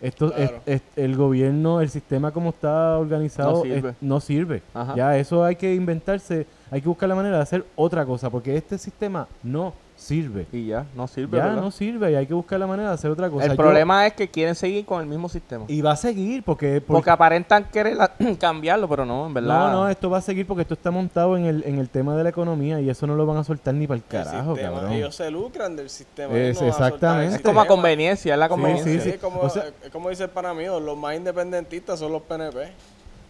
[0.00, 0.62] Esto es- Claro.
[0.66, 3.94] es- el gobierno, el sistema como está organizado, No es- sirve.
[4.00, 4.62] no sirve.
[4.96, 8.56] Ya eso hay que inventarse, hay que buscar la manera de hacer otra cosa, porque
[8.56, 10.46] este sistema no sirve.
[10.52, 11.38] Y ya, no sirve.
[11.38, 11.62] Ya ¿verdad?
[11.62, 13.44] no sirve y hay que buscar la manera de hacer otra cosa.
[13.46, 15.64] el Yo- problema es que quieren seguir con el mismo sistema.
[15.68, 19.72] y va a seguir porque, porque- Porque aparentan querer la- cambiarlo, pero no, en verdad.
[19.72, 22.16] no, no, esto va a seguir porque esto está montado en el, en el tema
[22.16, 24.54] de la economía y eso no lo van a soltar ni para el el carajo,
[24.54, 24.92] sistema, cabrón.
[24.92, 26.36] Ellos se lucran del sistema.
[26.36, 27.36] Es- no exactamente.
[27.36, 28.92] es como a conveniencia, es la conveniencia.
[28.92, 29.18] sí, Sí, sí.
[29.18, 32.72] como, O sea- eh, como dice el pana mío, los más independentistas son los PNP.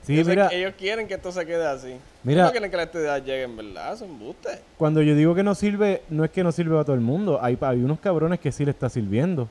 [0.03, 1.95] Sí, ellos, se- mira, ellos quieren que esto se quede así.
[2.25, 2.45] Mira.
[2.45, 4.49] No quieren que la electricidad llegue en verdad, son embuste.
[4.77, 7.39] cuando yo digo que no sirve, no es que no sirve a todo el mundo.
[7.41, 9.49] Hay, hay unos cabrones que sí le está sirviendo,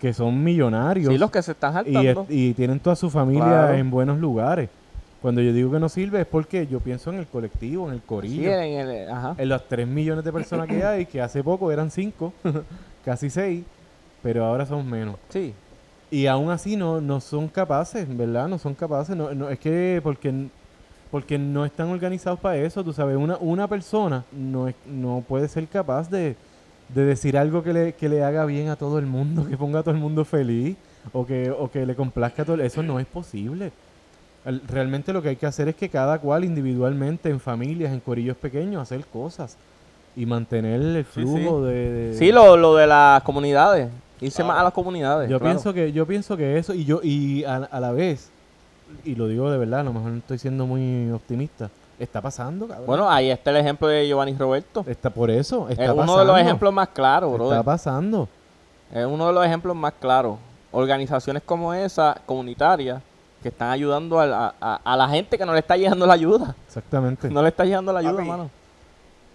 [0.00, 1.12] que son millonarios.
[1.12, 2.26] Sí, los que se están y, es- saltando.
[2.30, 3.74] y tienen toda su familia Claro.
[3.74, 4.68] en buenos lugares.
[5.20, 8.00] Cuando yo digo que no sirve es porque yo pienso en el colectivo, en el
[8.00, 8.50] Sí, corillo.
[8.58, 9.34] en el- ajá.
[9.36, 12.32] En las 3 millones de personas que hay, que hace poco eran 5,
[13.04, 13.62] casi 6,
[14.22, 15.16] pero ahora son menos.
[15.28, 15.52] Sí.
[16.10, 18.48] Y aún así no, no son capaces, ¿verdad?
[18.48, 19.16] No son capaces.
[19.16, 20.32] No, no, es que porque,
[21.10, 23.16] porque no están organizados para eso, tú sabes.
[23.16, 26.34] Una, una persona no, es, no puede ser capaz de,
[26.88, 29.80] de decir algo que le, que le haga bien a todo el mundo, que ponga
[29.80, 30.76] a todo el mundo feliz
[31.12, 32.60] o que, o que le complazca a todo.
[32.60, 33.70] Eso no es posible.
[34.44, 38.00] El- Realmente lo que hay que hacer es que cada cual individualmente, en familias, en
[38.00, 39.56] corillos pequeños, hacer cosas
[40.16, 43.88] y mantener el Sí, flujo de, de- Sí, lo, lo de las comunidades.
[44.20, 45.30] Irse más a las comunidades.
[45.30, 45.54] yo claro.
[45.54, 48.30] pienso que yo pienso que eso y yo y a, a la vez
[49.04, 52.66] y lo digo de verdad, a lo mejor no estoy siendo muy optimista, está pasando,
[52.66, 52.86] cabrón.
[52.86, 54.84] Bueno, ahí está el ejemplo de Giovanni Roberto.
[54.86, 56.18] está por eso, está Es uno pasando.
[56.20, 57.50] de los ejemplos más claros, bro.
[57.50, 58.28] Está pasando.
[58.92, 60.36] Es uno de los ejemplos más claros.
[60.72, 63.00] Organizaciones como esa, comunitarias,
[63.42, 66.14] que están ayudando a, la- a- a la gente que no le está llegando la
[66.14, 66.54] ayuda.
[66.66, 67.30] Exactamente.
[67.30, 68.28] No le está llegando la ayuda, Papi.
[68.28, 68.50] mano.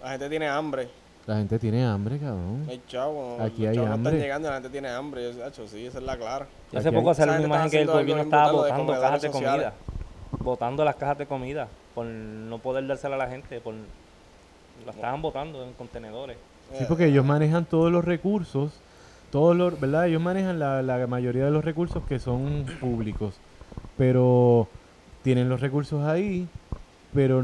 [0.02, 0.88] La gente tiene hambre.
[1.26, 2.66] La gente tiene hambre, cabrón.
[2.66, 3.38] No hay chavo.
[3.40, 4.12] Aquí los hay chavos no hambre.
[4.12, 5.32] están llegando la gente tiene hambre.
[5.32, 6.46] Yo, hacho, sí, esa es la clara.
[6.72, 9.74] Y hace poco salió una imagen que el gobierno estaba botando cajas de comida.
[10.38, 13.60] Botando las cajas de comida por no poder dársela a la gente.
[13.60, 13.74] Por...
[14.84, 16.36] Las estaban botando en contenedores.
[16.78, 18.72] Sí, porque ellos manejan todos los recursos,
[19.30, 20.06] todos los, ¿verdad?
[20.06, 23.34] Ellos manejan la, la mayoría de los recursos que son públicos,
[23.96, 24.68] pero
[25.22, 26.46] tienen los recursos ahí,
[27.14, 27.42] pero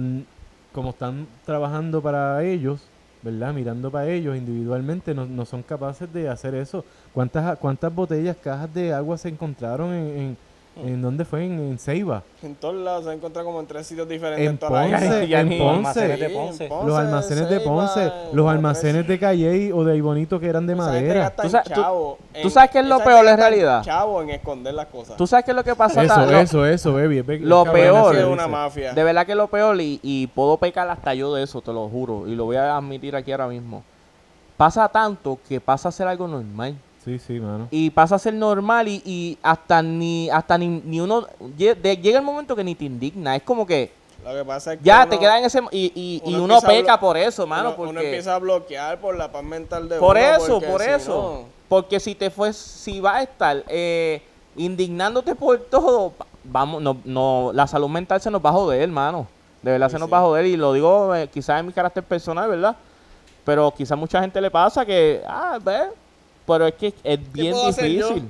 [0.73, 2.83] como están trabajando para ellos,
[3.23, 3.55] ¿verdad?
[3.55, 6.85] Mirando para ellos individualmente, no, no son capaces de hacer eso.
[7.13, 10.37] ¿Cuántas, cuántas botellas, cajas de agua se encontraron en, en,
[10.77, 11.45] en dónde fue?
[11.45, 12.23] En, en Ceiba.
[12.43, 14.49] En todos lados se encuentra como en tres sitios diferentes.
[14.49, 14.57] En.
[14.59, 16.01] Ponce, en Ponce.
[16.01, 16.65] almacenes de Sí, Ponce.
[16.65, 20.67] en Ponce, Los almacenes de Ponce, los almacenes de Calley o de Ibonito que eran
[20.67, 21.31] de Esa madera.
[21.31, 23.83] Tú en sabes- tú- chavo, tú en- sabes qué es lo peor en realidad?
[23.83, 25.17] Chavo en esconder las cosas.
[25.17, 26.03] ¿Tú sabes qué es lo que pasa?
[26.03, 27.23] Eso, Lo- eso, eso, baby.
[27.41, 28.93] lo peor- es una mafia.
[28.95, 31.89] De verdad que lo peor, y, y puedo pecar hasta yo de eso, te lo
[31.89, 33.83] juro, y lo voy a admitir aquí ahora mismo.
[34.57, 36.77] Pasa tanto que pasa a ser algo normal.
[37.05, 37.67] Sí, sí, mano.
[37.71, 41.27] Y pasa a ser normal y, y hasta ni hasta ni, ni uno...
[41.57, 43.35] llega el momento que ni te indigna.
[43.35, 43.91] Es como que
[44.25, 45.61] Lo que pasa es que ya uno- te queda en ese...
[45.73, 47.91] Y, y, y uno uno empieza a peca por eso, mano, uno, porque...
[47.91, 51.45] uno empieza a bloquear por la paz mental de Por uno, eso, por si eso.
[51.69, 54.23] Porque si te fue, si vas a estar eh,
[54.57, 56.13] indignándote por todo,
[56.45, 59.27] vamos, no, no, la salud mental se nos va a joder, hermano.
[59.63, 60.13] De verdad Sí, se nos sí.
[60.13, 62.77] va a joder y lo digo eh, quizás en mi carácter personal, ¿verdad?
[63.45, 65.85] Pero quizás mucha gente le pasa que, ah, ve,
[66.47, 68.29] pero es que es bien difícil.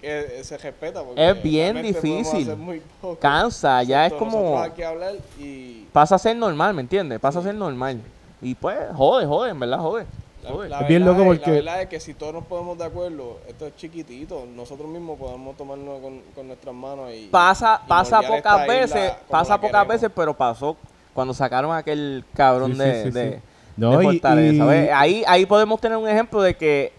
[0.00, 1.02] que eh, se respeta.
[1.02, 2.42] porque Es bien difícil.
[2.42, 3.18] hacer muy poco.
[3.18, 7.18] Cansa, ya es como, aquí hablar y pasa a ser normal, ¿me entiendes?
[7.20, 8.00] Pasa a ser normal.
[8.42, 10.04] Y pues, jode, jode, en verdad, jode.
[10.42, 10.68] La, jode.
[10.68, 12.76] la Es bien verdad loco es- porque- La verdad es que si todos nos ponemos
[12.76, 17.28] de acuerdo, esto es chiquitito, nosotros mismos podemos tomarlo con, con nuestras manos y...
[17.28, 19.88] pasa y pasa pocas veces, pasa pocas queremos.
[19.88, 20.76] veces, pero pasó
[21.14, 23.42] cuando sacaron a aquel cabrón Sí, sí, de, sí, de-.
[23.78, 24.64] No, de y- Fortaleza.
[24.64, 24.90] y- ¿ves?
[24.92, 26.92] Ahí, ahí podemos tener un ejemplo de que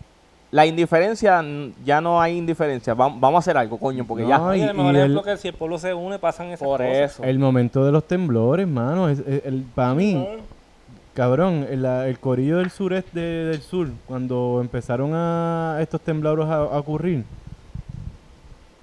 [0.51, 1.43] la indiferencia,
[1.83, 2.93] ya no hay indiferencia.
[2.93, 4.57] Vamos, vamos a hacer algo, coño, porque No, ya...
[4.57, 6.79] y- el mejor y ejemplo el- que si el pueblo se une pasan esas Por
[6.79, 7.11] cosas.
[7.13, 7.23] eso.
[7.23, 9.09] El momento de los temblores, mano.
[9.09, 10.25] Es, es- el, para mí,
[11.13, 16.79] cabrón, el, corillo del sureste de- del sur, cuando empezaron a estos temblores a, a
[16.79, 17.25] ocurrir,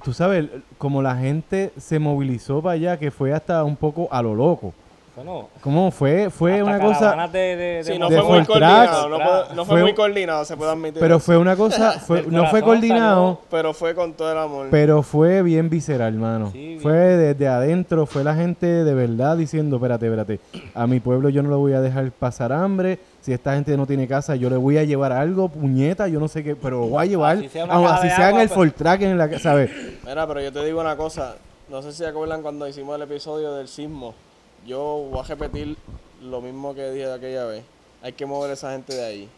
[0.04, 0.46] tú sabes,
[0.78, 4.74] como la gente se movilizó para allá, que fue hasta un poco a lo loco.
[5.14, 6.30] Bueno, ¿Cómo fue?
[6.30, 6.98] Fue una cosa...
[7.00, 9.82] caravanas de, de, de Sí, no de fue muy coordinado, no, fue- no fue Fue-
[9.82, 11.00] muy coordinado, se puede admitir.
[11.00, 11.24] Pero eso.
[11.26, 14.68] fue una cosa, fue, no fue coordinado, Pero fue con todo el amor.
[14.70, 16.50] pero fue bien visceral, mano.
[16.52, 16.80] Sí, bien.
[16.80, 20.40] fue desde adentro, fue la gente de verdad diciendo, espérate, espérate,
[20.74, 23.86] a mi pueblo yo no lo voy a dejar pasar hambre, si esta gente no
[23.86, 26.86] tiene casa yo le voy a llevar algo, puñeta, yo no sé qué, pero lo
[26.86, 28.54] voy a llevar, Así sea aun así sea en el pues.
[28.54, 29.70] Fortrack en la casa, ¿sabes?
[30.06, 31.34] Mira, pero yo te digo una cosa.
[31.68, 34.14] No sé si se acuerdan cuando hicimos el episodio del sismo.
[34.66, 35.76] Yo voy a repetir
[36.22, 37.64] lo mismo que dije aquella vez.
[38.02, 39.28] Hay que mover a esa gente de ahí.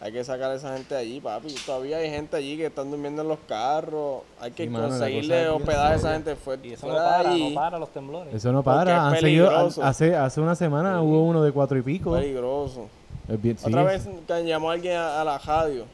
[0.00, 1.54] Hay que sacar a esa gente de allí, papi.
[1.64, 4.22] Todavía hay gente allí que están durmiendo en los carros.
[4.40, 6.68] Hay que Sí, mano, conseguirle hospedaje a esa gente fuerte.
[6.68, 8.34] Y eso no fuera de para, no para los temblores.
[8.34, 9.50] Eso no para, es han seguido,
[9.82, 12.12] hace, hace una semana hubo uno de cuatro y pico.
[12.14, 12.88] Peligroso.
[13.28, 15.84] Es bien- sí, Otra vez que llamó alguien a, a la radio.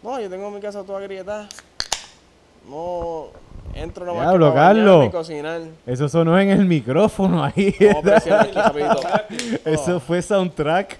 [0.00, 1.48] No, yo tengo mi casa toda agrietada.
[2.70, 3.26] No,
[3.74, 5.06] entro nomás Diablo, que Carlos.
[5.06, 5.60] y cocinar.
[5.86, 7.74] Eso sonó en el micrófono ahí.
[7.80, 9.00] Vamos a presionar aquí rapidito.
[9.64, 10.98] Eso fue soundtrack.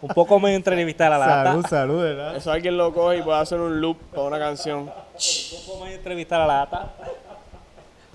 [0.00, 1.50] Un poco me entrevistar a la lata.
[1.50, 2.36] Salud, salud, ¿verdad?
[2.36, 4.80] Eso alguien lo coge y puede hacer un loop para una canción.
[4.80, 6.92] Un poco me entrevistar a la lata.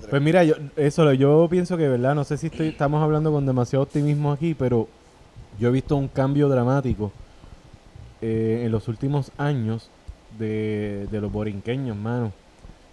[0.10, 2.14] Pues mira, yo, eso yo pienso que, ¿verdad?
[2.16, 4.88] No sé si estoy, estamos hablando con demasiado optimismo aquí, pero
[5.60, 7.12] yo he visto un cambio dramático
[8.22, 9.90] eh, en los últimos años
[10.38, 12.32] de, de los borinqueños, mano.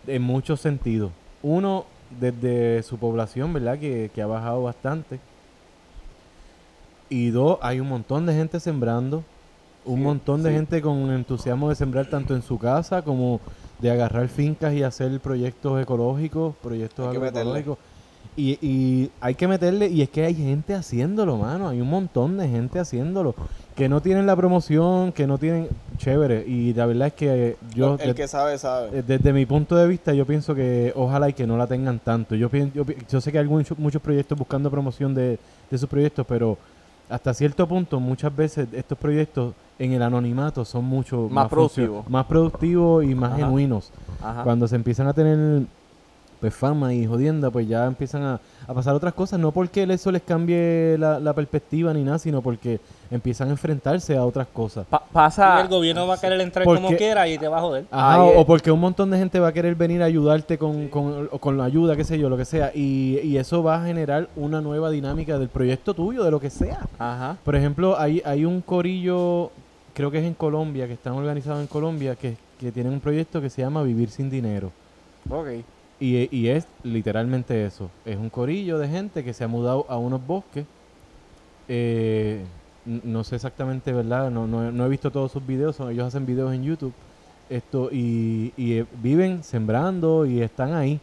[0.07, 1.11] En muchos sentidos.
[1.43, 1.87] Uno,
[2.21, 3.79] desde su población, ¿verdad?
[3.79, 5.19] Que, que ha bajado bastante.
[7.09, 9.25] Y dos, hay un montón de gente sembrando.
[9.85, 13.39] Un montón de gente con entusiasmo de sembrar tanto en su casa como
[13.81, 17.79] de agarrar fincas y hacer proyectos ecológicos, proyectos Hay agroecológicos.
[18.35, 21.69] Y, y hay que meterle, y es que hay gente haciéndolo, mano.
[21.69, 23.35] Hay un montón de gente haciéndolo.
[23.75, 25.69] Que no tienen la promoción, que no tienen.
[25.97, 26.45] Chévere.
[26.47, 27.97] Y la verdad es que yo.
[28.01, 28.99] el de- que sabe, sabe.
[28.99, 31.99] eh, Desde mi punto de vista, yo pienso que ojalá y que no la tengan
[31.99, 32.35] tanto.
[32.37, 35.39] Yo, yo, yo sé que hay muchos muchos proyectos buscando promoción de,
[35.71, 36.57] de sus proyectos, pero
[37.09, 42.09] hasta cierto punto, muchas veces estos proyectos en el anonimato son mucho Más funcio- productivos.
[42.09, 43.39] más productivos y más Ajá.
[43.41, 43.91] genuinos.
[44.23, 44.43] Ajá.
[44.45, 45.65] Cuando se empiezan a tener
[46.45, 50.13] pues fama y jodienda, pues ya empiezan a, a pasar otras cosas, no porque eso
[50.13, 52.81] les cambie la, la perspectiva ni nada, sino porque
[53.11, 54.87] empiezan a enfrentarse a otras cosas.
[54.87, 55.63] Pa- Y pasa.
[55.63, 57.87] el gobierno va a querer entrar Porque- como quiera y te va a joder.
[57.91, 61.31] Ajá, o, porque un montón de gente va a querer venir a ayudarte con, con,
[61.33, 62.73] o con la ayuda, qué sé yo, lo que sea.
[62.75, 66.51] Y, y eso va a generar una nueva dinámica del proyecto tuyo, de lo que
[66.51, 66.81] sea.
[66.99, 67.39] Ajá.
[67.43, 69.51] Por ejemplo, hay, hay un corillo,
[69.95, 73.41] creo que es en Colombia, que están organizados en Colombia, que, que tienen un proyecto
[73.41, 74.71] que se llama Vivir sin Dinero.
[75.31, 75.47] Ok.
[76.01, 77.89] Y, y es literalmente eso.
[78.05, 80.67] Es un corillo de gente que se ha mudado a unos bosques.
[81.69, 82.45] Eh,
[82.85, 84.31] no sé exactamente, ¿verdad?
[84.31, 85.77] No, no, he- no he visto todos sus videos.
[85.77, 86.93] son- ellos hacen videos en YouTube.
[87.49, 91.01] Esto, y, y, eh, viven sembrando y están ahí.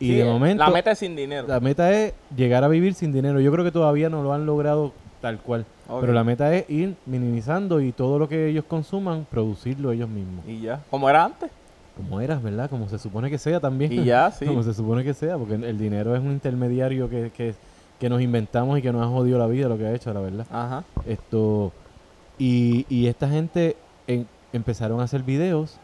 [0.00, 1.46] Y Sí, de momento La meta es sin dinero.
[1.46, 3.40] la meta es llegar a vivir sin dinero.
[3.40, 5.64] Yo creo que todavía no lo han logrado tal cual.
[6.00, 10.44] Pero la meta es ir minimizando y todo lo que ellos consuman, producirlo ellos mismos.
[10.48, 10.82] Y ya.
[10.90, 11.50] Como era antes.
[11.96, 12.68] Como eras, ¿verdad?
[12.68, 13.92] Como se supone que sea también.
[13.92, 14.46] Y ya, sí.
[14.46, 17.54] Como se supone que sea, porque el dinero es un intermediario que, que,
[18.00, 20.20] que nos inventamos y que nos ha jodido la vida, lo que ha hecho, la
[20.20, 20.46] verdad.
[20.50, 20.84] Ajá.
[21.06, 21.72] Esto
[22.38, 23.76] y, y esta gente
[24.06, 25.76] en- empezaron a hacer videos,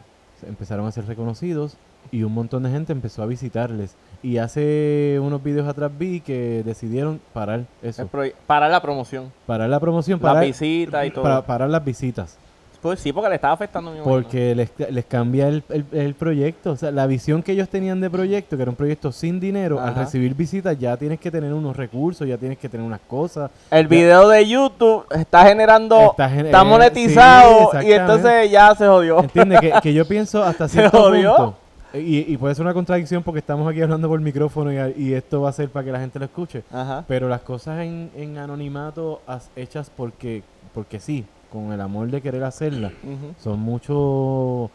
[0.47, 1.77] empezaron a ser reconocidos
[2.11, 3.95] y un montón de gente empezó a visitarles.
[4.23, 9.31] Y hace unos videos atrás vi que decidieron parar eso, El proye- Para la promoción.
[9.47, 11.23] parar la promoción, Las parar, visitas y todo.
[11.23, 12.37] para- parar las visitas.
[12.81, 13.99] Pues sí, porque le estaba afectando a mi.
[14.01, 16.71] Porque les, les cambia el, el- el proyecto.
[16.71, 19.79] O sea, la visión que ellos tenían de proyecto, que era un proyecto sin dinero,
[19.79, 23.51] al recibir visitas ya tienes que tener unos recursos, ya tienes que tener unas cosas.
[23.69, 29.19] El video de YouTube está generando, Está eh, monetizado sí, y entonces ya se jodió.
[29.19, 29.59] ¿Entiendes?
[29.61, 31.35] que, que yo pienso hasta ¿Se cierto jodió?
[31.35, 31.55] punto.
[31.93, 35.41] Y, y puede ser una contradicción porque estamos aquí hablando por micrófono y, y esto
[35.41, 36.63] va a ser para que la gente lo escuche.
[36.71, 37.03] Ajá.
[37.07, 40.41] Pero las cosas en, en anonimato as- hechas porque,
[40.73, 43.33] porque sí, con el amor de querer hacerlas, Ujú.
[43.41, 44.69] son mucho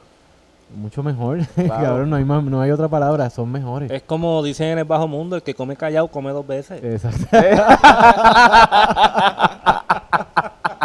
[0.74, 1.38] mucho mejor.
[1.54, 1.84] Claro.
[1.84, 3.90] Cabrón, no hay, más, no hay otra palabra, son mejores.
[3.90, 6.82] Es como dicen en el bajo mundo, el que come callado come dos veces.
[6.82, 7.26] Exacto.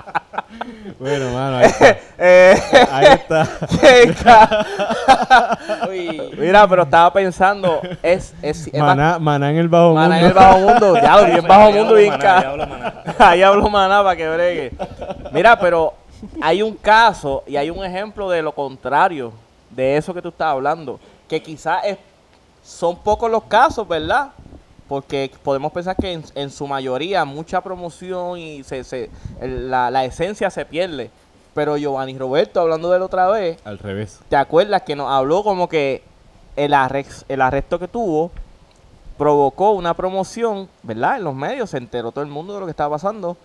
[1.00, 1.98] bueno, mano, ahí está.
[2.24, 2.54] Eh,
[2.92, 3.48] Ahí está.
[5.90, 10.26] Uy, Mira, pero estaba pensando, es, es, es Maná, maná en el bajo Maná en
[10.26, 10.28] mundo.
[10.28, 12.94] el bajo mundo, diablo, bien bajo Ahí mundo, hablo bien maná, ca- ahí hablo maná.
[13.20, 14.72] Ahí hablo maná para que bregue.
[15.32, 15.94] Mira, pero
[16.42, 19.34] hay un caso y hay un ejemplo de lo contrario
[19.72, 21.98] de eso que tú estás hablando, que quizás es,
[22.64, 24.28] son pocos los casos, ¿verdad?
[24.92, 29.10] Porque podemos pensar que en, en su mayoría mucha promoción y se, se-
[29.42, 31.10] la, la esencia se pierde.
[31.54, 34.20] Pero Giovanni Roberto, hablando de él otra vez, Al revés.
[34.28, 36.04] ¿Te acuerdas que nos habló como que
[36.58, 38.32] el, arrex- el arresto que tuvo
[39.18, 41.16] provocó una promoción, ¿verdad?
[41.16, 43.38] En los medios se enteró todo el mundo de lo que estaba pasando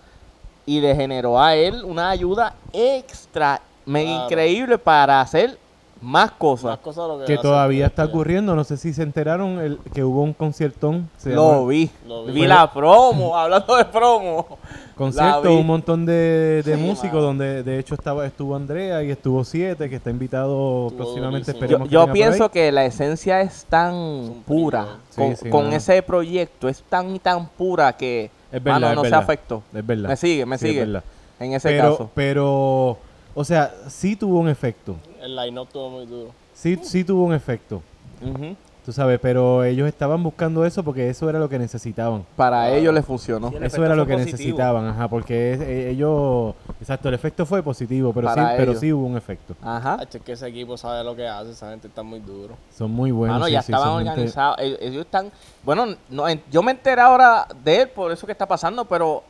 [0.65, 4.25] y le generó a él una ayuda extra, mega Claro.
[4.25, 5.57] increíble para hacer
[6.01, 6.71] más cosas.
[6.71, 8.55] más cosas de lo que todavía está ocurriendo.
[8.55, 11.09] No sé si se enteraron el, que hubo un conciertón.
[11.17, 11.89] Se Lo llama vi.
[12.07, 12.33] Lo vi.
[12.33, 12.47] vi.
[12.47, 14.57] la promo, hablando de promo.
[14.95, 17.27] Concierto, un montón de, de Sí, músicos mano.
[17.27, 21.51] donde de hecho estaba estuvo Andrea y estuvo Siete, que está invitado Estuvo próximamente.
[21.51, 24.97] Yo, Esperemos que yo por pienso que la esencia es tan pura.
[25.11, 28.89] Sí, con, sí, con ese proyecto, es tan y tan pura que Es verdad, mano,
[28.89, 29.63] es no se afectó.
[29.73, 30.09] Es verdad.
[30.09, 30.79] Me sigue, me sigue.
[30.85, 31.03] verdad.
[31.39, 32.09] En ese pero, caso.
[32.15, 32.97] pero,
[33.35, 34.95] o sea, sí tuvo un efecto.
[35.21, 36.31] El line-up estuvo muy duro.
[36.53, 37.81] Sí, sí tuvo un efecto.
[38.21, 38.55] Ujú.
[38.85, 42.25] Tú sabes, pero ellos estaban buscando eso porque eso era lo que necesitaban.
[42.37, 43.49] Para ellos les funcionó.
[43.49, 44.37] Sí, el Eso era lo que positivo.
[44.37, 48.93] necesitaban, ajá, porque es- eh, ellos, exacto, el efecto fue positivo, pero sí, pero sí
[48.93, 49.55] hubo un efecto.
[49.61, 49.99] Ajá.
[50.09, 52.55] Es que ese equipo sabe lo que hace, esa gente está muy duro.
[52.77, 53.45] Son muy buenos.
[53.47, 54.57] Sí, ya sí, estaban gente- organizados.
[54.59, 55.31] Ellos, ellos están.
[55.63, 59.21] Bueno, no, en- yo me enteré ahora de él por eso que está pasando, pero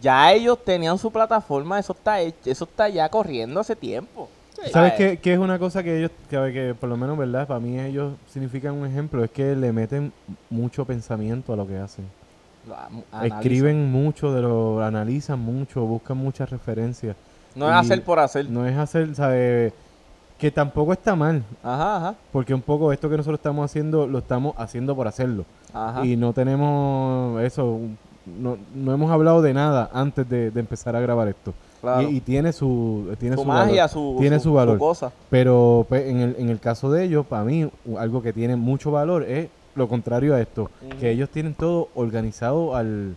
[0.00, 1.80] ya ellos tenían su plataforma.
[1.80, 4.28] Eso está hecho- eso está ya corriendo hace tiempo.
[4.72, 7.46] ¿Sabes qué, qué es una cosa que ellos, que, que por lo menos, ¿verdad?
[7.46, 10.12] Para mí ellos significan un ejemplo, es que le meten
[10.50, 12.06] mucho pensamiento a lo que hacen.
[12.66, 13.22] lo.
[13.24, 17.16] Escriben mucho, de lo analizan mucho, buscan muchas referencias.
[17.54, 18.48] No es hacer por hacer.
[18.48, 19.72] No es hacer, ¿sabes?
[20.38, 22.14] Que tampoco está mal, Ajá, ajá.
[22.32, 25.44] porque un poco esto que nosotros estamos haciendo, lo estamos haciendo por hacerlo.
[25.72, 26.04] Ajá.
[26.04, 27.78] Y no tenemos eso,
[28.26, 31.54] no, no hemos hablado de nada antes de, de empezar a grabar esto.
[31.84, 32.10] Claro.
[32.10, 33.88] Y, y tiene su, tiene su, su, magia, valor.
[33.90, 34.78] su, tiene su valor.
[34.78, 35.12] cosa.
[35.30, 38.90] Pero pues, en, el, en el caso de ellos, para mí, algo que tiene mucho
[38.90, 40.70] valor es lo contrario a esto,
[41.00, 43.16] que ellos tienen todo organizado al,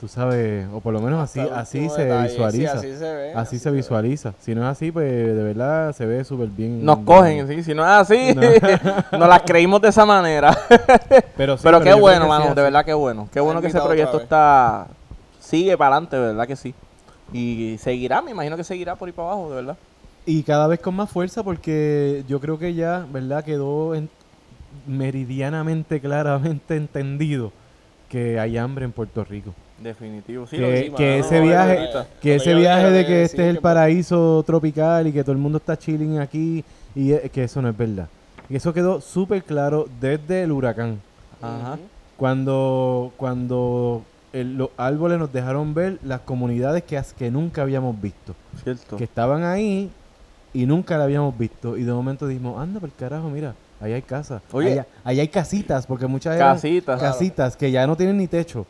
[0.00, 2.72] tú sabes, o por lo menos así, así se detalle, sí, visualiza.
[2.72, 3.32] así se ve.
[3.34, 3.76] Así se ve.
[3.76, 4.34] visualiza.
[4.40, 6.84] Si no es así, pues de verdad se ve súper bien.
[6.84, 7.62] Nos cogen, ¿sí?
[7.62, 8.34] si no es así,
[9.12, 10.56] nos las creímos de esa manera.
[11.36, 13.28] Pero, sí, pero qué bueno, mano, de verdad que bueno.
[13.32, 14.86] Qué bueno que ese proyecto está
[15.38, 16.74] sigue para adelante, de verdad que sí.
[17.32, 19.76] Y seguirá, me imagino que seguirá por ahí para abajo, de verdad.
[20.26, 23.44] Y cada vez con más fuerza porque yo creo que ya, ¿verdad?
[23.44, 24.08] Quedó en-
[24.86, 27.52] meridianamente claramente entendido
[28.08, 29.54] que hay hambre en Puerto Rico.
[29.78, 30.46] Definitivo.
[30.46, 32.06] Sí, que, lo que ese no, viaje, ahorita.
[32.20, 35.58] que ese viaje de que este es el paraíso tropical y que todo el mundo
[35.58, 36.62] está chilling aquí
[36.94, 38.08] y eh, que eso no es verdad.
[38.48, 41.00] Y eso quedó súper claro desde el huracán.
[41.40, 41.78] Ajá.
[42.16, 44.02] Cuando, cuando
[44.32, 48.34] el- los árboles nos dejaron ver las comunidades que, nunca habíamos visto.
[48.62, 48.96] Cierto.
[48.96, 49.90] Que estaban ahí
[50.52, 51.76] y nunca la habíamos visto.
[51.76, 54.42] Y de momento dijimos, anda por carajo, mira, ahí hay casas.
[54.52, 54.72] Oye.
[54.72, 57.00] Allá, allá hay casitas, porque muchas eran Casitas.
[57.00, 58.66] casitas que ya no tienen ni techo.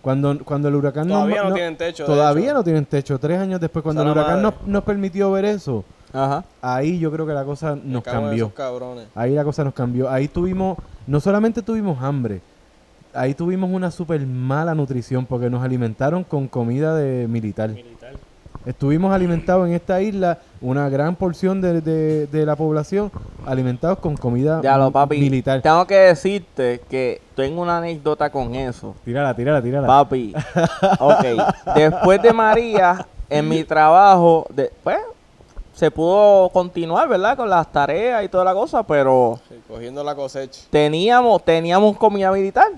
[0.00, 2.04] Cuando, cuando el huracán nos- Todavía no, no- tienen techo.
[2.04, 2.54] Todavía hecho.
[2.54, 3.18] no tienen techo.
[3.20, 6.44] Tres años después, cuando el huracán nos, nos permitió ver eso, Ajá.
[6.60, 8.46] ahí yo creo que la cosa nos cambió.
[8.46, 9.06] esos cabrones.
[9.14, 10.10] Ahí la cosa nos cambió.
[10.10, 10.76] Ahí tuvimos,
[11.06, 12.40] no solamente tuvimos hambre,
[13.14, 17.70] ahí tuvimos una súper mala nutrición porque nos alimentaron con comida de militar.
[17.70, 18.12] Militar.
[18.64, 23.10] Estuvimos alimentados en esta isla, una gran porción de, de- de la población,
[23.44, 25.18] alimentados con comida Ya lo, mi- papi.
[25.18, 25.60] militar.
[25.62, 28.94] Tengo que decirte que tengo una anécdota con eso.
[29.04, 29.86] Tírala, tírala, tírala.
[29.88, 30.32] Papi.
[31.00, 31.24] Ok.
[31.74, 34.98] Después de María, en mi trabajo, de- pues,
[35.74, 37.36] se pudo continuar, ¿verdad?
[37.36, 40.60] Con las tareas y toda la cosa, pero Sí, cogiendo la cosecha.
[40.70, 42.68] teníamos, teníamos comida militar,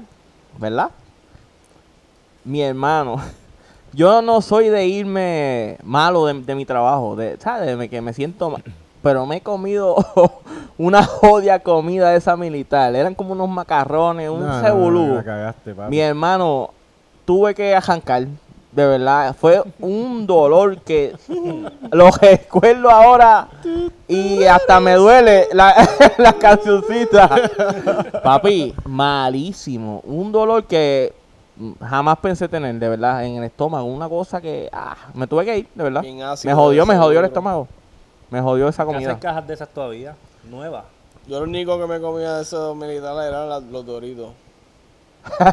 [0.58, 0.90] ¿verdad?
[2.44, 3.16] Mi hermano,
[3.92, 7.78] yo no soy de irme malo de, de mi trabajo, de, ¿sabes?
[7.78, 8.62] De que me siento mal,
[9.02, 9.96] pero me he comido
[10.78, 12.94] una jodia comida de esa militar.
[12.94, 15.22] Eran como unos macarrones, un No, no, no, cebulú.
[15.88, 16.70] Mi hermano,
[17.24, 18.26] tuve que arrancar,
[18.74, 19.34] de verdad.
[19.38, 21.14] Fue un dolor que
[21.92, 23.48] lo recuerdo ahora
[24.08, 27.30] y hasta me duele la, la cancioncita.
[28.22, 30.00] Papi, malísimo.
[30.04, 31.12] Un dolor que
[31.80, 33.86] jamás pensé tener, de verdad, en el estómago.
[33.86, 36.02] Una cosa que ah, me tuve que ir, de verdad.
[36.44, 37.68] Me jodió, me jodió el estómago.
[38.30, 39.20] Me jodió esa ¿Qué hacen comida.
[39.20, 40.16] cajas de esas todavía?
[40.50, 40.84] Nuevas.
[41.28, 44.30] Yo lo único que me comía de esos militares eran las- los doritos.
[45.24, 45.44] Yo-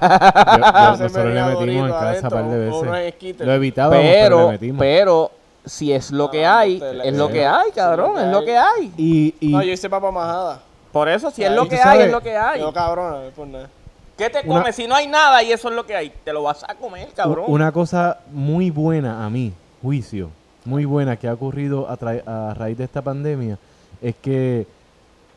[0.58, 3.40] yo- nosotros le metimos en casa un par de veces.
[3.40, 4.80] Lo evitábamos, pero, le Pero, metimos.
[4.80, 5.32] pero,
[5.66, 8.92] si es lo que Ah, hay, es lo que hay, cabrón, es lo que hay.
[8.98, 10.60] y, y No, yo hice papa majada.
[10.92, 12.60] Por eso, si es lo que sabes- hay, es lo que hay.
[12.60, 13.70] Yo cabrón, no es por nada.
[14.18, 16.12] ¿Qué te Una- comes si no hay nada y eso es lo que hay?
[16.24, 17.46] Te lo vas a comer, cabrón.
[17.48, 20.30] una cosa muy buena a mi juicio,
[20.66, 23.58] muy buena que ha ocurrido a raíz de esta pandemia,
[24.02, 24.68] es que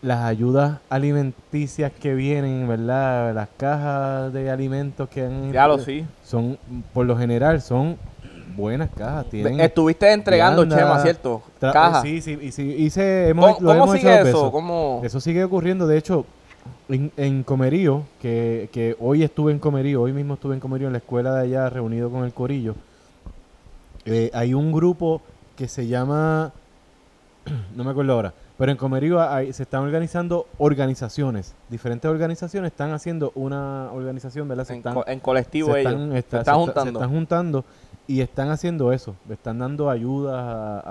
[0.04, 3.34] las ayudas alimenticias que vienen, ¿verdad?
[3.34, 5.52] Las cajas de alimentos que han...
[5.52, 6.04] Ya lo sí.
[6.22, 6.58] Son,
[6.92, 7.96] por lo general, son
[8.54, 9.26] buenas cajas.
[9.30, 11.42] Tienen Estuviste entregando, Chema, ¿cierto?
[11.60, 12.02] tra- Caja.
[12.02, 14.52] Sí, sí, y sí, hice, hemos, ¿Cómo, hemos sigue hecho eso?
[14.52, 15.00] ¿Cómo?
[15.02, 15.86] Eso sigue ocurriendo.
[15.86, 16.26] De hecho,
[16.88, 20.92] en, en Comerío, que, que hoy estuve en Comerío, hoy mismo estuve en Comerío en
[20.92, 22.74] la escuela de allá reunido con el Corillo,
[24.04, 25.22] eh, hay un grupo
[25.56, 26.52] que se llama,
[27.74, 31.54] no me acuerdo ahora, pero en Comerío hay- se están organizando organizaciones.
[31.70, 34.64] Diferentes organizaciones están haciendo una organización, ¿verdad?
[34.64, 35.92] Se En, están, co- en colectivo se ellos.
[35.92, 37.00] están, se está- están se está- juntando.
[37.00, 37.64] se están juntando
[38.06, 39.16] y están haciendo eso.
[39.28, 40.82] Están dando ayudas a,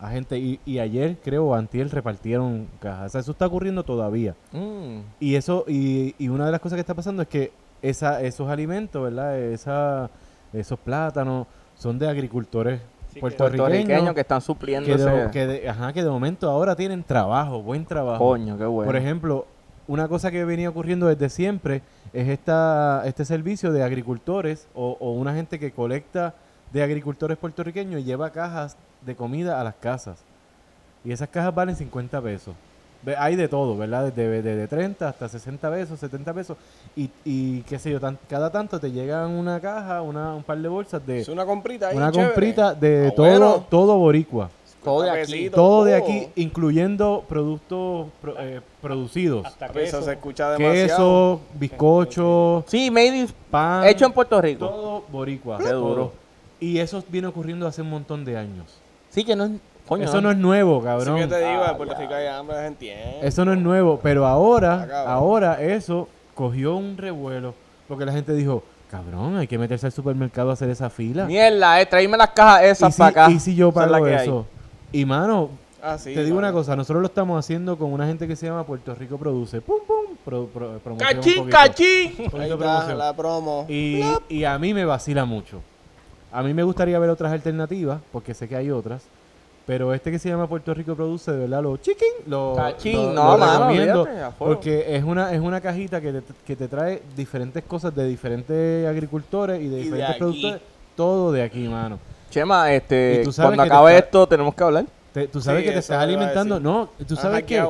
[0.00, 0.38] a- a gente.
[0.38, 3.06] Y, y ayer, creo, antier repartieron cajas.
[3.06, 4.34] O sea, eso está ocurriendo todavía.
[4.52, 4.98] Mm.
[5.20, 8.48] Y eso y, y una de las cosas que está pasando es que esa, esos
[8.50, 9.38] alimentos, ¿verdad?
[9.38, 10.10] Esa,
[10.52, 11.46] esos plátanos
[11.76, 12.80] son de agricultores
[13.20, 14.14] puertorriqueños.
[14.14, 17.84] Que están supliendo que de, que de- ajá, que de momento ahora tienen trabajo, buen
[17.84, 18.18] trabajo.
[18.24, 18.86] Coño, qué bueno.
[18.88, 19.46] Por ejemplo,
[19.86, 25.12] una cosa que venía ocurriendo desde siempre es esta, este servicio de agricultores o, o
[25.12, 26.34] una gente que colecta
[26.72, 30.18] de agricultores puertorriqueños y lleva cajas de comida a las casas.
[31.04, 32.54] Y esas cajas valen 50 pesos.
[33.16, 34.12] Hay de todo, ¿verdad?
[34.12, 36.56] Desde de, de 30 hasta 60 pesos, 70 pesos.
[36.96, 40.58] Y, y qué sé yo, tan- cada tanto te llegan una caja, una, un par
[40.58, 41.20] de bolsas de...
[41.20, 42.30] Es una comprita ahí, Una chévere.
[42.32, 43.66] comprita de Ah, todo, bueno.
[43.70, 44.50] todo boricua.
[44.82, 45.48] todo de aquí.
[45.50, 49.46] Todo de aquí, incluyendo productos pro- eh, producidos.
[49.46, 50.88] Hasta Eso se escucha demasiado.
[50.88, 53.86] Queso, bizcocho, Sí, made in- pan.
[53.86, 54.68] hecho en Puerto Rico.
[54.68, 55.58] Todo boricua.
[55.58, 56.12] Qué duro.
[56.60, 58.66] Y eso viene ocurriendo hace un montón de años.
[59.10, 59.52] Sí, que no es...
[59.88, 61.18] Coño, eso no es nuevo, cabrón.
[61.18, 63.18] que te digo, Ah, en Puerto Rico hay hambre, se entiende.
[63.22, 67.54] Eso no es nuevo, pero ahora, Ah, ahora eso cogió un revuelo
[67.88, 71.24] porque la gente dijo, cabrón, hay que meterse al supermercado a hacer esa fila.
[71.26, 73.30] Mierda, eh, tráeme las cajas ¿Y esas si, para acá.
[73.30, 74.14] y si yo es pago hay.
[74.14, 74.46] eso?
[74.92, 75.50] Y mano,
[75.82, 76.48] Ah, sí, te digo mano.
[76.48, 79.60] una cosa, nosotros lo estamos haciendo con una gente que se llama Puerto Rico Produce.
[79.60, 82.12] Pum, pum, pro- pro- promoción ¡Cachín, cachín!
[82.38, 83.64] Ahí está la promo.
[83.68, 85.60] Y, y a mí me vacila mucho.
[86.32, 89.02] A mí me gustaría ver otras alternativas, porque sé que hay otras.
[89.68, 93.12] Pero este que se llama Puerto Rico Produce, de verdad, lo chicken, lo, Cachín, lo-
[93.12, 94.08] no, lo mano, recomiendo,
[94.38, 98.88] porque es una, es una cajita que te, que te trae diferentes cosas de diferentes
[98.88, 100.18] agricultores y de diferentes aquí.
[100.18, 100.60] productores.
[100.96, 101.98] Todo de aquí, mano.
[102.30, 104.86] Chema, este, Y cuando te acabe esto tenemos que hablar.
[105.12, 106.58] Te- tú sabes Sí, que te estás alimentando.
[106.58, 107.62] No, tú sabes que.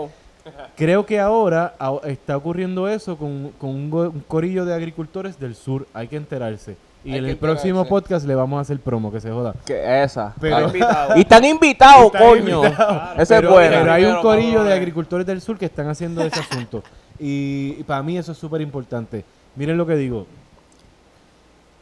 [0.76, 5.38] Creo que ahora a- está ocurriendo eso con, con un, go- un corillo de agricultores
[5.38, 5.86] del sur.
[5.92, 6.76] Hay que enterarse.
[7.04, 7.88] Y Hay en el próximo enterarse.
[7.90, 9.54] podcast le vamos a hacer promo, que se joda.
[9.64, 10.34] Que esa.
[10.40, 11.16] Pero, invitado.
[11.16, 12.64] Y están invitados, Están coño.
[12.64, 13.18] invitados.
[13.18, 13.76] Ese pero, es bueno.
[13.80, 16.82] pero hay un corillo de agricultores del sur que están haciendo ese asunto.
[17.18, 19.24] Y, y para mí eso es súper importante.
[19.56, 20.26] Miren lo que digo.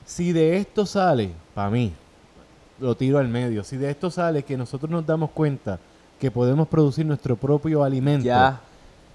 [0.04, 1.92] Si de esto sale, para mí,
[2.78, 5.78] lo tiro al medio, si de esto sale que nosotros nos damos cuenta
[6.20, 8.60] que podemos producir nuestro propio alimento, Ya.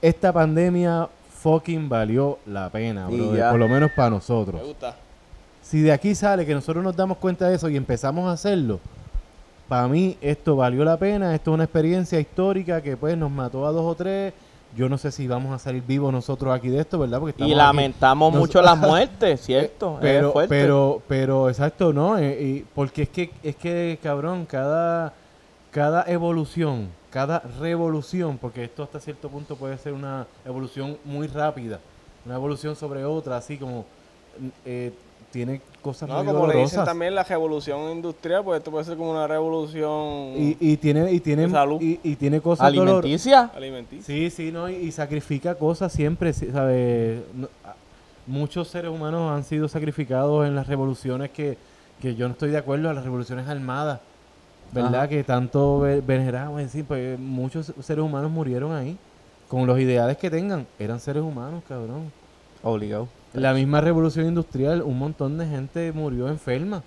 [0.02, 1.08] esta pandemia
[1.42, 3.52] fucking valió la pena, ya.
[3.52, 4.62] por lo menos para Me nosotros.
[4.64, 4.96] gusta.
[5.72, 8.82] Si de aquí sale que nosotros nos damos cuenta de eso y empezamos a hacerlo,
[9.70, 13.66] para mí esto valió la pena, esto es una experiencia histórica que pues nos mató
[13.66, 14.34] a dos o tres.
[14.76, 17.22] Yo no sé si vamos a salir vivos nosotros aquí de esto, ¿verdad?
[17.22, 17.56] Porque Y aquí.
[17.56, 19.98] lamentamos Nos- mucho las muertes, ¿cierto?
[20.02, 22.18] Pero, pero, pero, exacto, ¿no?
[22.18, 25.14] Eh, y porque es que, es que, cabrón, cada,
[25.72, 31.80] cada evolución, cada revolución, porque esto hasta cierto punto puede ser una evolución muy rápida,
[32.26, 33.86] una evolución sobre otra, así como
[34.66, 34.92] eh,
[35.32, 38.98] tiene cosas No, muy como le dicen también la revolución industrial, pues esto puede ser
[38.98, 41.82] como una revolución y, y tiene, y tiene, De salud.
[41.82, 43.50] y, y tiene cosas dolor- Alimenticia.
[43.56, 44.06] alimenticia.
[44.06, 47.22] Sí, sí, no, y, y sacrifica cosas siempre, ¿sabes?
[47.34, 47.48] No-
[48.28, 51.58] muchos seres humanos han sido sacrificados en las revoluciones que,
[52.02, 54.00] que yo no estoy de acuerdo, a las revoluciones armadas,
[54.72, 54.96] ¿verdad?
[54.96, 55.08] Ajá.
[55.08, 58.98] Que tanto ve- veneramos, en sí, pues muchos seres humanos murieron ahí,
[59.48, 62.12] con los ideales que tengan, eran seres humanos, cabrón.
[62.64, 63.08] Obligado.
[63.34, 66.84] La misma revolución industrial, un montón de gente murió enferma.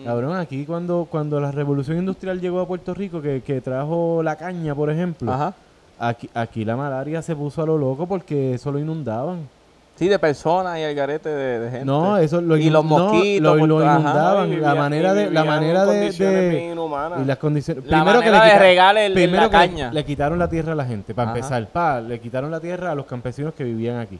[0.00, 0.04] Mm.
[0.04, 4.34] Cabrón, aquí cuando, cuando la revolución industrial llegó a Puerto Rico, que, que trajo la
[4.36, 5.54] caña, por ejemplo, Ajá.
[5.96, 9.48] Aquí, aquí la malaria se puso a lo loco porque eso lo inundaban.
[9.94, 11.84] Sí, de personas y el garete de, de gente.
[11.84, 13.42] No, eso lo Y los no, mosquitos.
[13.54, 14.00] lo, por lo ajá.
[14.00, 14.52] inundaban.
[14.52, 17.20] Y la manera de, la manera de, inhumanas.
[17.22, 17.84] y las condiciones.
[17.86, 19.92] La primero que manera le de quita- regar el- primero la que le- caña.
[19.92, 21.38] Le, quitaron la tierra a la gente para Ajá.
[21.38, 21.68] empezar.
[21.68, 24.18] Pa, le quitaron la tierra a los campesinos que vivían aquí.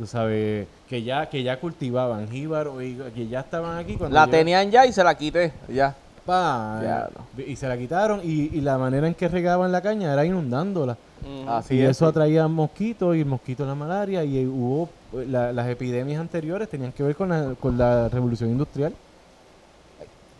[0.00, 4.24] Tú sabes que ya que ya cultivaban jíbaro y que ya estaban aquí cuando La
[4.24, 5.52] yo- tenían ya y se la quité.
[5.68, 5.94] Ya.
[6.24, 7.20] pa, Diablo.
[7.46, 10.96] y se la quitaron y, y la manera en que regaban la caña era inundándola.
[11.22, 11.48] Mm.
[11.50, 11.90] Así y es.
[11.90, 16.66] eso atraía mosquitos y el mosquito la malaria y hubo eh, la- las epidemias anteriores
[16.70, 18.94] tenían que ver con la, con la revolución industrial.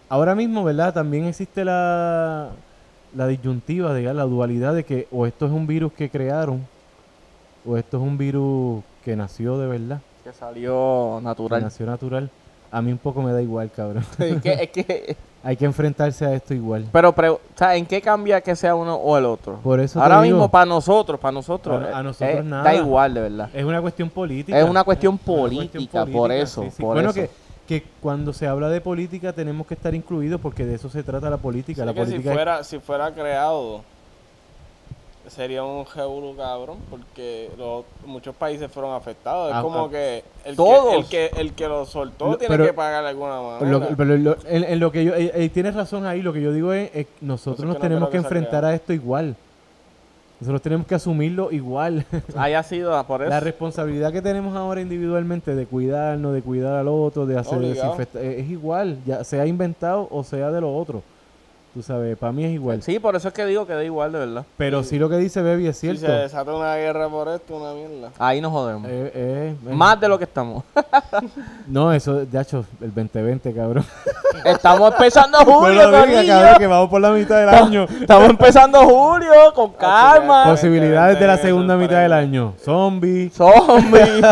[0.09, 0.95] Ahora mismo, ¿verdad?
[0.95, 2.49] También existe la,
[3.15, 6.67] la disyuntiva, digamos, la dualidad de que o esto es un virus que crearon
[7.67, 11.63] o esto es un virus que nació de verdad, Que salió que natural.
[11.63, 12.31] nació natural.
[12.73, 14.05] A mí un poco me da igual, cabrón.
[14.19, 16.87] es que, es que- Hay que enfrentarse a esto igual.
[16.93, 19.57] pero, pre- o sea, ¿en qué cambia que sea uno o el otro?
[19.63, 22.43] Por eso te Ahora digo, mismo, para nosotros, para nosotros, A- a eh, nosotros eh,
[22.45, 22.63] nada.
[22.65, 23.49] da igual, de verdad.
[23.55, 24.59] Es una cuestión política.
[24.61, 26.63] Es una cuestión Una cuestión política, por eso.
[26.65, 26.83] sí, sí.
[26.83, 27.21] por bueno, eso.
[27.21, 27.31] Que,
[27.67, 31.31] que cuando se habla de política tenemos que estar incluidos porque de eso se trata
[31.31, 31.81] la política.
[31.83, 33.81] Sí, la si política es- si fuera creado,
[35.31, 39.51] sería un revolú cabrón, porque los, muchos países fueron afectados.
[39.51, 39.91] Es Ah, como ah.
[39.91, 41.07] que el, Todos.
[41.09, 43.67] que el que el que lo soltó Lo- tiene pero- que pagar de alguna manera.
[43.67, 46.43] lo- pero lo- en, en lo que yo, eh, eh, tienes razón ahí, lo que
[46.43, 49.37] yo digo es, nosotros Entonces, nos que tenemos que enfrentar a esto igual.
[50.41, 52.07] Nosotros tenemos que asumirlo igual.
[52.37, 53.29] Haya sido ah, por eso.
[53.29, 58.23] la responsabilidad que tenemos ahora individualmente de cuidarnos, de cuidar al otro, de hacer desinfectar,
[58.25, 61.03] eh, es igual, ya sea inventado o sea de lo otro.
[61.73, 62.83] Tú sabes, para mí es igual.
[62.83, 64.45] Sí, por eso es que digo que da igual, de verdad.
[64.57, 66.07] Pero sí lo que dice Baby es si cierto.
[66.07, 68.11] se desata una guerra por esto, una mierda.
[68.19, 68.91] Ahí nos jodemos.
[68.91, 69.73] Eh, eh, eh.
[69.73, 70.65] Más de lo que estamos.
[71.67, 73.85] No, eso, de hecho, el 2020, cabrón.
[74.45, 76.27] estamos empezando julio, diga, corillo.
[76.27, 77.87] cabrón, que vamos por la mitad del año.
[78.01, 80.47] Estamos empezando julio, con calma.
[80.47, 82.55] Posibilidades de la segunda mitad del año.
[82.65, 83.35] Zombies.
[83.35, 84.25] Zombies.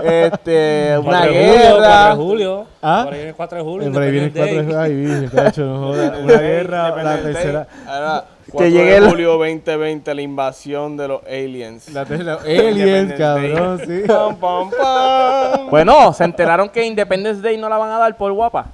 [0.02, 2.08] este, una 4 de julio, 4 guerra.
[2.08, 2.66] de julio.
[2.80, 3.02] Ah.
[3.04, 3.92] Por ahí viene el 4 de julio.
[3.92, 5.06] Por ahí viene el Independence 4 de Day.
[5.06, 6.29] Ay, virgen, no joda.
[6.32, 7.66] Una guerra, la tercera.
[7.86, 11.88] Ahora, 4 llegue de julio 2020, la invasión de los aliens.
[11.92, 12.38] La tercera.
[12.42, 14.02] Aliens, cabrón, sí.
[14.06, 15.70] Pam, pam, pam.
[15.70, 18.66] Bueno, se enteraron que Independence Day no la van a dar por guapa.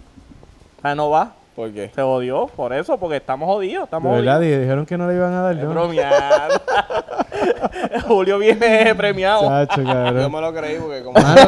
[0.79, 1.33] O sea, no va.
[1.55, 1.91] ¿Por qué?
[1.95, 3.81] Se jodió por eso, porque estamos jodidos.
[3.81, 4.61] De Estamos verdad, jodidos.
[4.61, 5.71] dijeron que no le iban a dar, Es ¿no?
[5.71, 6.61] bromear.
[8.07, 9.49] Julio viene premiado.
[9.67, 11.41] Chacho, Yo me lo creí porque como Mano,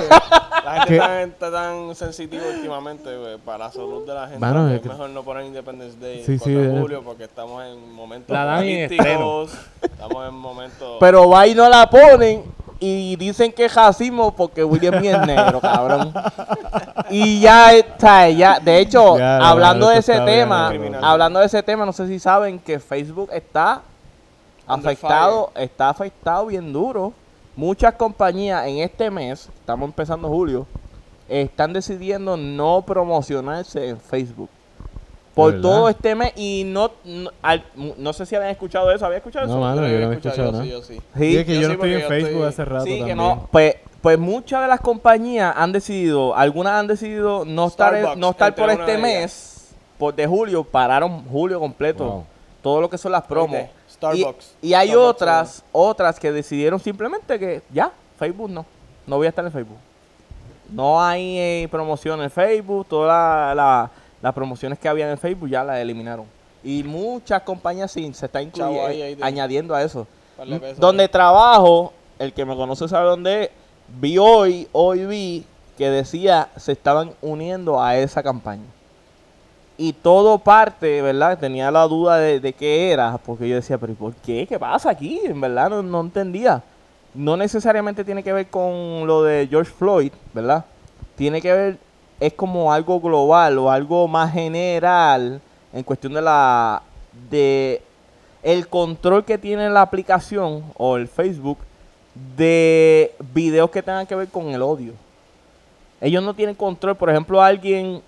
[0.69, 4.39] la gente está, está tan sensitiva últimamente güey, para la salud de la gente.
[4.39, 7.64] Mano, es que- mejor no poner Independence Day Sí, sí, 4 de julio porque estamos
[7.64, 9.53] en momentos La dan en políticos,
[9.83, 10.97] Estamos en momentos...
[11.01, 15.61] Pero va y no la ponen y dicen que es racismo porque William es negro,
[15.61, 16.12] cabrón.
[17.11, 21.62] Y ya está, ya, de hecho, Ya, hablando de ese tema, bien, hablando de ese
[21.62, 23.83] tema, no sé si saben que Facebook está
[24.66, 27.12] afectado, está afectado bien duro.
[27.59, 30.65] Muchas compañías en este mes, estamos empezando julio,
[31.29, 34.49] están decidiendo no promocionarse en Facebook.
[35.35, 37.65] por ¿De todo este mes y no no, al-
[37.97, 39.61] no sé si habían escuchado eso, ¿había escuchado No, eso?
[39.61, 40.65] mano, Yo yo lo no he escuchado, escuchado yo nada.
[40.65, 40.95] sí, yo sí.
[40.95, 41.01] Sí.
[41.33, 42.99] Sí, es que Yo yo, sí, no estoy en Facebook estoy- hace rato Sí, que
[42.99, 43.17] también.
[43.19, 48.01] no, pues, pues muchas de las compañías han decidido, algunas han decidido no estar, en-
[48.03, 52.25] Starbucks, no estar por este mes, por de julio, pararon julio completo, Wow.
[52.63, 53.59] todo lo que son las promos.
[53.61, 54.55] Oíste, Starbucks.
[54.63, 58.65] Y, y hay Starbucks, otras, otras que decidieron simplemente que ya, Facebook no,
[59.07, 59.77] no voy a estar en Facebook.
[60.71, 63.91] No hay eh, promoción en Facebook, todas la- la-
[64.21, 66.27] las promociones que había en Facebook ya las eliminaron.
[66.65, 70.07] Y muchas compañías sí, se están de- añadiendo a eso.
[70.61, 73.51] Pesos Donde trabajo, el que me conoce sabe dónde es,
[74.01, 75.47] vi hoy, hoy vi
[75.79, 78.65] que decía se estaban uniendo a esa campaña.
[79.81, 81.39] Y todo parte, ¿verdad?
[81.39, 84.45] Tenía la duda de, qué era, porque yo decía, pero ¿y por qué?
[84.45, 85.20] ¿Qué pasa aquí?
[85.24, 86.64] En verdad no, no entendía.
[87.14, 90.64] No necesariamente tiene que ver con lo de George Floyd, ¿verdad?
[91.14, 91.79] Tiene que ver,
[92.18, 95.41] es como algo global o algo más general
[95.72, 96.83] en cuestión de la,
[97.31, 97.81] de
[98.43, 101.59] el control que tiene la aplicación o el Facebook
[102.37, 104.93] de videos que tengan que ver con el odio.
[106.01, 108.03] Ellos no tienen control, por ejemplo, alguien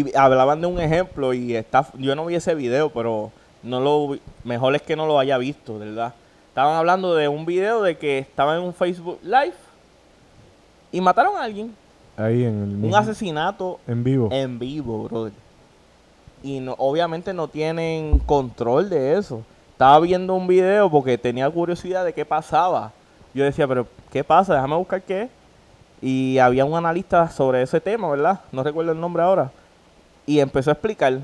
[0.00, 3.30] y hablaban de un ejemplo y está yo no vi ese video, pero
[3.62, 6.12] no lo mejor es que no lo haya visto, ¿verdad?
[6.48, 9.54] Estaban hablando de un video de que estaba en un Facebook Live
[10.92, 11.74] y mataron a alguien,
[12.16, 14.28] Ahí en el un mismo- asesinato en vivo.
[14.30, 15.32] en vivo, brother.
[16.42, 19.42] Y no, obviamente no tienen control de eso.
[19.72, 22.92] Estaba viendo un video porque tenía curiosidad de qué pasaba.
[23.32, 24.54] Yo decía, pero ¿qué pasa?
[24.54, 25.28] Déjame buscar qué.
[26.02, 28.40] Y había un analista sobre ese tema, ¿verdad?
[28.52, 29.50] No recuerdo el nombre ahora.
[30.26, 31.20] Y empezó a explicar.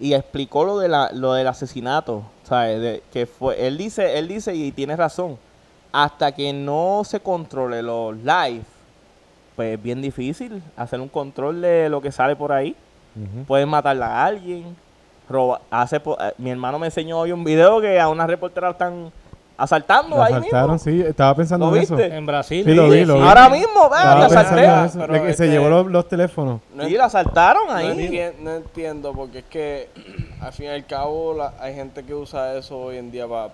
[0.00, 2.24] Y explicó lo, de la, lo del asesinato.
[2.48, 2.80] ¿sabes?
[2.80, 5.38] De, que fue, él dice, él dice, y tiene razón,
[5.92, 8.62] hasta que no se controle los live,
[9.54, 12.74] pues es bien difícil hacer un control de lo que sale por ahí.
[13.48, 14.76] Pueden matarla a alguien.
[15.28, 19.10] Roba, hace eh, mi hermano me enseñó hoy un video que a una reportera están
[19.58, 20.90] asaltando Lo ahí asaltaron, mismo.
[20.90, 21.02] sí.
[21.02, 21.98] Estaba pensando ¿Lo en eso.
[21.98, 22.64] En Brasil.
[22.64, 23.20] Sí, lo vi, lo vi.
[23.20, 25.08] Ahora mismo, en asalté.
[25.10, 26.60] que se este- llevó los, los teléfonos.
[26.74, 27.88] No Sí, la asaltaron No, ahí.
[27.88, 29.88] entien- no entiendo, porque es que
[30.40, 33.50] al fin y al cabo la- hay gente que usa eso hoy en día para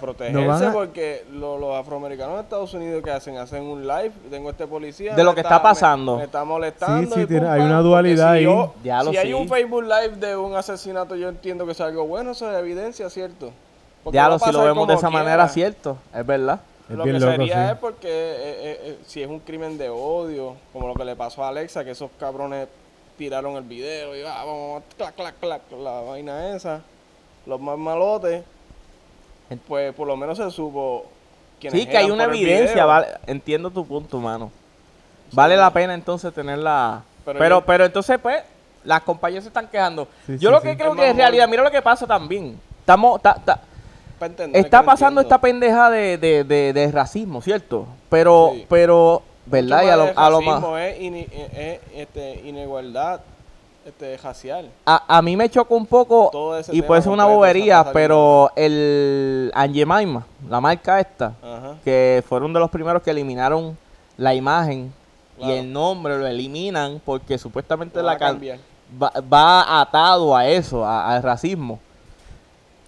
[0.00, 4.10] protegerse, No a- porque lo- los afroamericanos de Estados Unidos que hacen, hacen un live,
[4.28, 5.14] tengo este policía.
[5.14, 6.16] De lo que está pasando.
[6.16, 7.06] Me, está molestando.
[7.14, 8.42] Sí, sí, y tiene- pum, hay una dualidad si ahí.
[8.44, 11.80] yo- Ya lo si hay un Facebook Live de un asesinato, yo entiendo que es
[11.80, 13.52] algo bueno, eso es evidencia, ¿cierto?
[14.06, 15.24] Porque Ya lo si lo vemos de esa quiera.
[15.24, 15.98] manera, cierto.
[16.14, 16.60] Es verdad.
[16.88, 17.72] Es lo que loco, sería sí.
[17.72, 21.16] es porque eh, eh, eh, si es un crimen de odio, como lo que le
[21.16, 22.68] pasó a Alexa, que esos cabrones
[23.18, 26.82] tiraron el video y ah, vamos, clac, clac, clac, la vaina esa,
[27.46, 28.44] los más malotes,
[29.66, 31.06] pues por lo menos se supo
[31.60, 34.52] quiénes Sí, que hay una evidencia, vale, entiendo tu punto, mano.
[35.32, 37.02] Vale la pena entonces tenerla.
[37.24, 38.44] Pero, Pero entonces, pues,
[38.84, 40.06] las compañías se están quejando.
[40.24, 40.68] Sí, Yo sí, lo sí.
[40.68, 42.60] que creo Es que en realidad, mira lo que pasa también.
[42.78, 43.64] Estamos, ta- ta- Pa'
[44.24, 47.86] entender está pasando esta pendeja de, de, de, de racismo, ¿cierto?
[48.08, 48.66] Pero, Sí.
[48.68, 49.82] pero, ¿verdad?
[49.84, 50.54] Y a lo, a lo más.
[50.56, 53.20] racismo Es, ini- es, este, inigualdad
[53.84, 54.68] este, racial.
[54.86, 56.30] A, a mí me choca un poco
[56.72, 61.74] y puede ser una bobería, pero el Angemaima, la marca esta, Ajá.
[61.84, 63.76] que fueron de los primeros que eliminaron
[64.16, 64.92] la imagen
[65.36, 65.52] Claro.
[65.52, 68.16] y el nombre lo eliminan porque supuestamente la
[69.00, 71.78] va, va atado a eso, al racismo.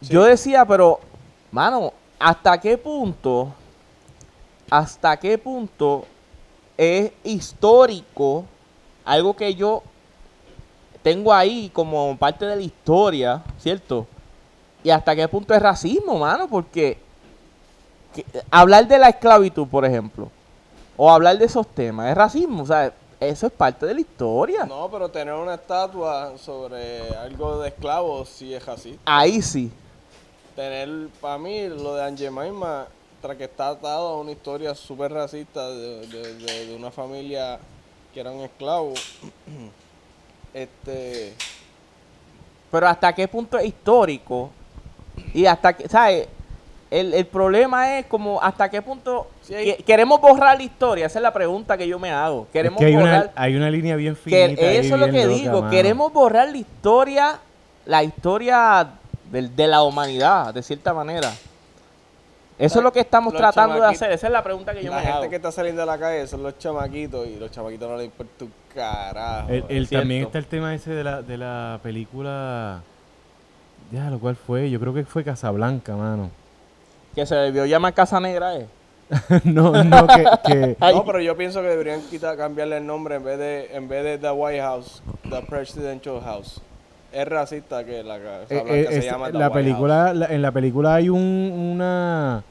[0.00, 0.08] Sí.
[0.14, 0.98] Yo decía, pero,
[1.50, 3.52] mano, ¿hasta qué punto,
[4.70, 6.04] hasta qué punto
[6.76, 8.44] es histórico
[9.04, 9.82] algo que yo
[11.02, 14.06] tengo ahí como parte de la historia, ¿cierto?
[14.84, 16.98] Y hasta qué punto es racismo, mano, porque
[18.14, 20.30] que- hablar de la esclavitud, por ejemplo,
[20.96, 24.64] o hablar de esos temas, es racismo, o sea, eso es parte de la historia.
[24.66, 28.98] No, pero tener una estatua sobre algo de esclavos sí es así.
[29.04, 29.72] Ahí sí.
[30.62, 30.88] Tener,
[31.20, 32.88] para mí, lo de Angemaima,
[33.22, 37.60] tras que está atado a una historia súper racista de, de- de- de una familia
[38.12, 38.92] que era un esclavo,
[40.52, 41.32] este,
[42.72, 44.50] Pero hasta qué punto es histórico
[45.32, 46.26] y hasta que, ¿sabes?
[46.90, 51.06] El, el problema es como hasta qué punto Sí, hay- que- queremos borrar la historia.
[51.06, 52.46] Esa es la pregunta que yo me hago.
[52.46, 53.30] Es Queremos que hay borrar.
[53.32, 54.60] una, hay una línea bien finita.
[54.60, 55.60] eso es lo que loca, digo.
[55.60, 55.70] mano.
[55.70, 57.38] Queremos borrar la historia,
[57.86, 58.88] la historia
[59.30, 61.32] del- de, la humanidad, de cierta manera.
[62.58, 64.10] Eso es lo que estamos Los tratando de hacer.
[64.10, 65.30] Esa es la pregunta que yo la me gente hago.
[65.30, 68.44] que está saliendo a la calle son los chamaquitos y los chamaquitos no les importa
[68.44, 69.48] un carajo.
[69.48, 70.02] El, el- Es cierto.
[70.02, 72.80] también está el tema ese de la, de la película.
[73.92, 76.30] Ya, lo cual fue, yo creo que fue Casablanca, mano.
[77.14, 78.66] Que se debió llamar Casa Negra, ¿eh?
[79.44, 83.24] no, no, que, que- No, pero yo pienso que deberían quitar, cambiarle el nombre en
[83.24, 85.00] vez de en vez de The White House,
[85.30, 86.60] The Presidential House.
[87.12, 90.26] Es racista que la Casa Eh, Blanca eh, se es- llama The la película, la-
[90.26, 91.20] en la película hay un,
[91.74, 92.42] una...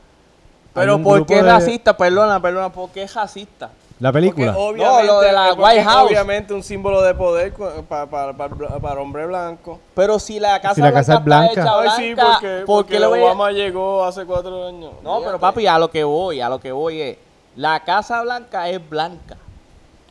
[0.74, 1.96] Pero hay un ¿por qué de- racista?
[1.98, 3.70] Perdona, perdona, ¿por qué racista?
[4.00, 4.52] La película.
[4.52, 4.72] No,
[5.04, 6.12] lo de la White es House.
[6.12, 7.52] Obviamente un símbolo de poder
[7.90, 9.80] para hombre blanco.
[9.96, 11.48] Pero si la Casa Si la Blanca, Casa es blanca.
[11.48, 14.92] está hecha Ay, blanca, sí, porque, ¿por porque a- Obama llegó hace cuatro años.
[15.04, 17.18] No, pero papi, a lo que voy, a lo que voy es,
[17.56, 19.36] la Casa Blanca es blanca.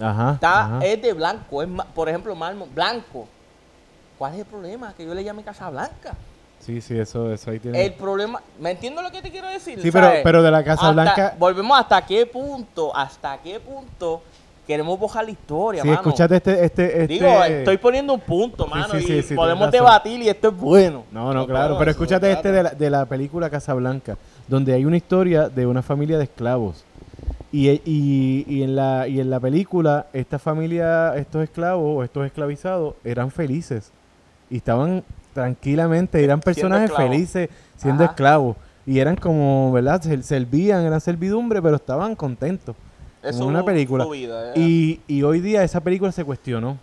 [0.01, 0.79] Ajá, Está, ajá.
[0.85, 3.29] es de blanco, es por ejemplo, mármol blanco.
[4.19, 4.95] ¿Cuál es el problema?
[4.97, 6.15] Que yo le llame Casa Blanca.
[6.61, 7.85] Sí, sí, eso, eso ahí tiene...
[7.85, 9.81] El problema, ¿me entiendes lo que te quiero decir?
[9.81, 10.21] Sí, pero- ¿Sabes?
[10.25, 14.23] pero de la Casa Hasta- Blanca- Volvemos hasta qué punto, hasta qué punto
[14.67, 16.01] queremos borrar la historia, Sí, mano.
[16.01, 16.65] escúchate este...
[16.65, 17.07] este, este...
[17.07, 20.57] Digo, estoy poniendo un punto, mano, sí, y sí, sí, podemos debatir y esto es
[20.57, 21.05] bueno.
[21.13, 24.17] No, no, No, claro, pero escúchate este de la, de la película Casablanca,
[24.49, 26.85] donde hay una historia de una familia de esclavos.
[27.53, 32.27] Y, y, y en la, y en la película, esta familia, estos esclavos o estos
[32.27, 33.93] esclavizados, eran felices.
[34.51, 35.03] Y estaban
[35.35, 38.13] tranquilamente, eran personajes felices siendo Ajá.
[38.13, 38.57] esclavos.
[38.87, 40.01] Y eran como, ¿verdad?
[40.01, 42.77] Se- Servían, eran servidumbre, pero estaban contentos.
[43.23, 44.07] Eso Como una es película.
[44.07, 44.53] vida.
[44.55, 46.79] Y, y hoy día esa película se cuestionó.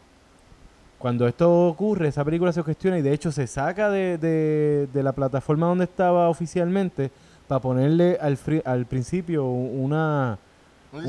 [1.00, 5.04] Cuando esto ocurre, esa película se cuestiona y de hecho se saca de, de- de
[5.04, 7.12] la plataforma donde estaba oficialmente
[7.48, 10.38] para ponerle al, fri- al principio una,
[10.94, 11.02] un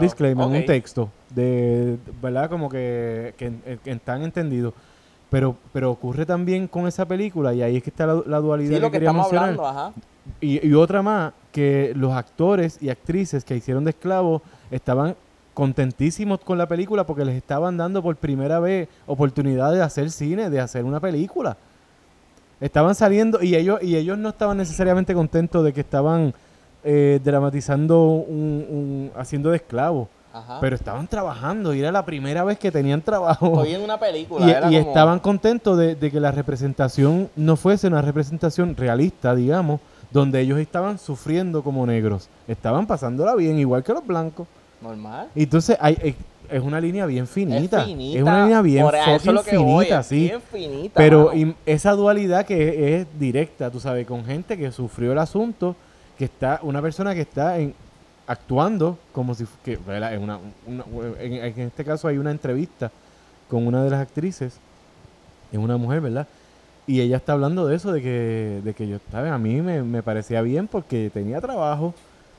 [0.00, 0.46] disclaimer.
[0.46, 2.50] un, texto, de, ¿verdad?
[2.50, 4.74] Como que, que, que están entendidos.
[5.30, 8.70] Pero, pero ocurre también con esa película y ahí es que está la, la dualidad
[8.70, 9.48] Sí, que lo que quería estamos mencionar.
[9.60, 9.92] hablando, ajá.
[10.40, 15.14] Y, y otra más, que los actores y actrices que hicieron de esclavos estaban
[15.54, 20.50] contentísimos con la película porque les estaban dando por primera vez oportunidad de hacer cine,
[20.50, 21.56] de hacer una película.
[22.60, 26.34] Estaban saliendo y ellos, y ellos no estaban necesariamente contentos de que estaban
[26.84, 30.58] eh, dramatizando un, un- haciendo de esclavos, Ajá.
[30.60, 33.62] pero estaban trabajando y era la primera vez que tenían trabajo.
[33.62, 34.46] Estoy en una película.
[34.46, 38.76] Y, era y como- estaban contentos de, de que la representación no fuese una representación
[38.76, 42.28] realista, digamos, donde ellos estaban sufriendo como negros.
[42.48, 44.46] Estaban pasándola bien, igual que los blancos.
[44.80, 45.28] Normal.
[45.34, 46.16] Y entonces hay,
[46.50, 47.80] es, una línea bien finita.
[47.80, 48.18] Es finita.
[48.18, 48.86] Es una línea bien
[49.44, 50.20] finita, es sí.
[50.20, 50.94] Bien finita.
[50.94, 51.32] Pero
[51.66, 55.76] esa dualidad que es, es directa, tú sabes, con gente que sufrió el asunto,
[56.18, 57.74] que está, una persona que está en,
[58.30, 59.72] actuando como si, que.
[59.88, 60.84] En, una, una-
[61.20, 62.90] en, en este caso hay una entrevista
[63.48, 64.58] con una de las actrices,
[65.50, 66.28] es una mujer, ¿verdad?
[66.86, 69.32] Y ella está hablando de eso, de que, de que yo, ¿sabes?
[69.32, 71.92] A mí me, me parecía bien porque tenía trabajo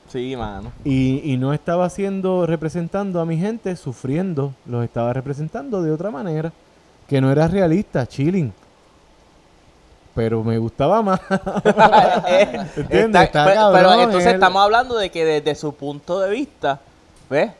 [0.08, 0.72] Sí, mano.
[0.84, 6.10] y, y no estaba haciendo, representando a mi gente sufriendo, los estaba representando de otra
[6.10, 6.52] manera,
[7.08, 8.52] que no era realista, chilling.
[10.14, 11.20] Pero me gustaba más.
[12.76, 13.22] ¿Entiendes?
[13.22, 16.30] está- Está pe- cabrón, pero entonces él- estamos hablando de que desde su punto de
[16.30, 16.80] vista,
[17.30, 17.50] ¿ves?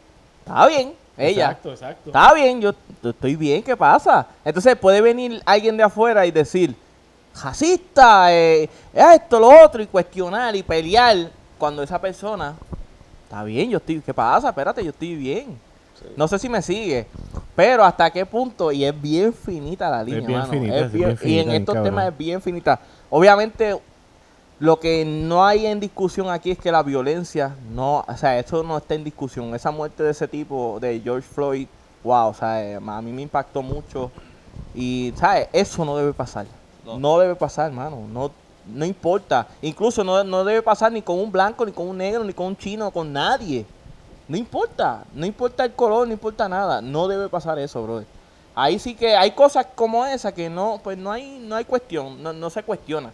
[0.40, 1.46] Está bien, ella.
[1.46, 2.11] Exacto, exacto.
[2.11, 2.72] Está bien, yo
[3.03, 4.26] yo estoy bien, ¿qué pasa?
[4.44, 6.74] Entonces puede venir alguien de afuera y decir,
[7.42, 12.55] racista, eh, esto, lo otro, y cuestionar y pelear cuando esa persona,
[13.24, 14.50] está bien, yo estoy, ¿qué pasa?
[14.50, 15.59] Espérate, yo estoy bien.
[16.16, 17.07] No sé si me sigue,
[17.57, 20.92] pero hasta qué punto, y es bien finita la línea, bien mano, finita, es es
[20.92, 21.90] bien- y en estos cabrón.
[21.90, 22.80] temas es bien finita.
[23.11, 23.78] Obviamente,
[24.59, 28.62] lo que no hay en discusión aquí es que la violencia, no, o sea, eso
[28.62, 29.55] no está en discusión.
[29.55, 31.66] Esa muerte de ese tipo, de George Floyd,
[32.05, 34.11] wow, o sea, a mí me impactó mucho.
[34.74, 35.48] Y, ¿sabes?
[35.53, 36.46] Eso no debe pasar.
[36.84, 38.03] No, debe pasar, hermano.
[38.12, 38.30] No,
[38.72, 39.46] no importa.
[39.62, 42.46] Incluso no, no debe pasar ni con un blanco, ni con un negro, ni con
[42.46, 43.64] un chino, con nadie.
[44.33, 45.05] No importa.
[45.12, 46.80] No importa el color, no importa nada.
[46.80, 48.07] No debe pasar eso, brother.
[48.55, 52.22] Ahí sí que hay cosas como esa que no, pues no hay, no hay cuestión,
[52.22, 53.11] no, no se cuestiona.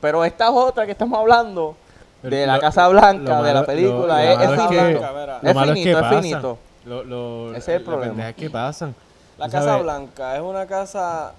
[0.00, 1.76] Pero esta otra que estamos hablando,
[2.22, 4.70] de la Lo- Casa Blanca, de la película, lo- es, lo es finito.
[4.70, 4.92] que-
[5.50, 6.22] Es es finito, que es pasan.
[6.22, 6.58] finito.
[6.86, 8.32] Lo, lo, Ese es el la problema.
[8.32, 8.94] que pasan.
[9.36, 11.32] La Casa sabes, Blanca, ¿es una casa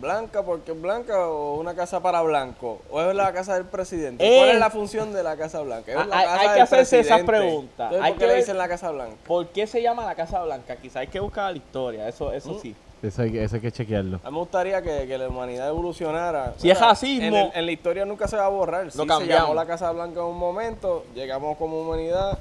[0.00, 2.80] blanca porque es blanca o una casa para blanco?
[2.90, 4.24] ¿O es la casa del presidente?
[4.24, 5.92] ¿Cuál Eh, es la función de la Casa Blanca?
[5.92, 7.92] ¿Es hay- la hay casa que hacerse esas preguntas.
[7.92, 9.16] Entonces, Hay ¿Por que qué le ver- dicen la Casa Blanca?
[9.26, 10.76] ¿Por qué se llama la Casa Blanca?
[10.76, 12.60] Quizá hay que buscar la historia, eso, eso Mm.
[12.60, 12.74] sí.
[13.00, 14.16] Eso hay, que- eso hay que chequearlo.
[14.24, 16.54] A mí me gustaría que, que la humanidad evolucionara.
[16.58, 18.90] Si es racismo- En, el- en la historia nunca se va a borrar.
[18.90, 19.42] Sí, se cambiamos.
[19.48, 22.38] llamó la Casa Blanca en un momento, llegamos como humanidad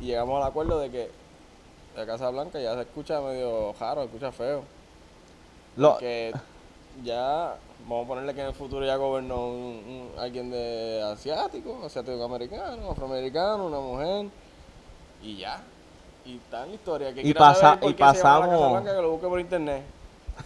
[0.00, 1.10] y llegamos al acuerdo de que
[1.96, 4.62] la Casa Blanca ya se escucha medio raro, se escucha feo.
[5.76, 6.32] Lo- que
[7.02, 7.56] ya
[7.88, 12.22] vamos a ponerle que en el futuro ya gobernó un- un- alguien de asiático, asiático
[12.24, 14.26] americano, afroamericano, una mujer
[15.22, 15.60] y ya.
[16.24, 17.12] Y está en la historia.
[17.14, 19.40] Que Y pasa- y qué se llama la Casa pasamos- Blanca, que lo busque por
[19.40, 19.82] internet.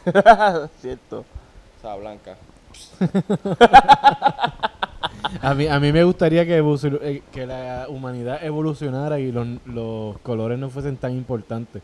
[0.81, 1.25] Cierto.
[1.81, 2.37] Casa Blanca.
[5.43, 10.19] A mí, a mí me gustaría que, eh, que la humanidad evolucionara y los, los
[10.21, 11.83] colores no fuesen tan importantes.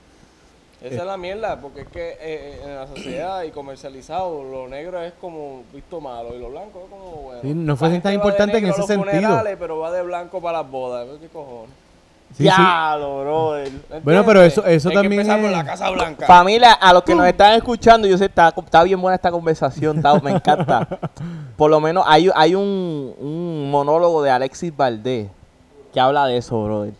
[0.84, 5.00] Esa es la mierda, porque es que eh, en la sociedad y comercializado, lo negro
[5.02, 7.40] es como visto malo y lo blanco es como bueno.
[7.42, 9.42] Sí, no gente tan importante en ese sentido.
[9.58, 11.06] pero va de blanco para las bodas.
[11.20, 11.70] ¿Qué cojones?
[12.36, 12.42] Sí, sí.
[12.44, 13.70] Diablo, brother.
[13.90, 16.26] ¿Me Bueno, pero eso- eso Hay también que empezar por es- la Casa Blanca.
[16.26, 19.98] Familia, a los que nos están escuchando, yo sé, está, está bien buena esta conversación,
[19.98, 20.86] está- me encanta.
[21.56, 25.28] Por lo menos hay, hay un, un monólogo de Alexis Valdés
[25.92, 26.92] que habla de eso, brother.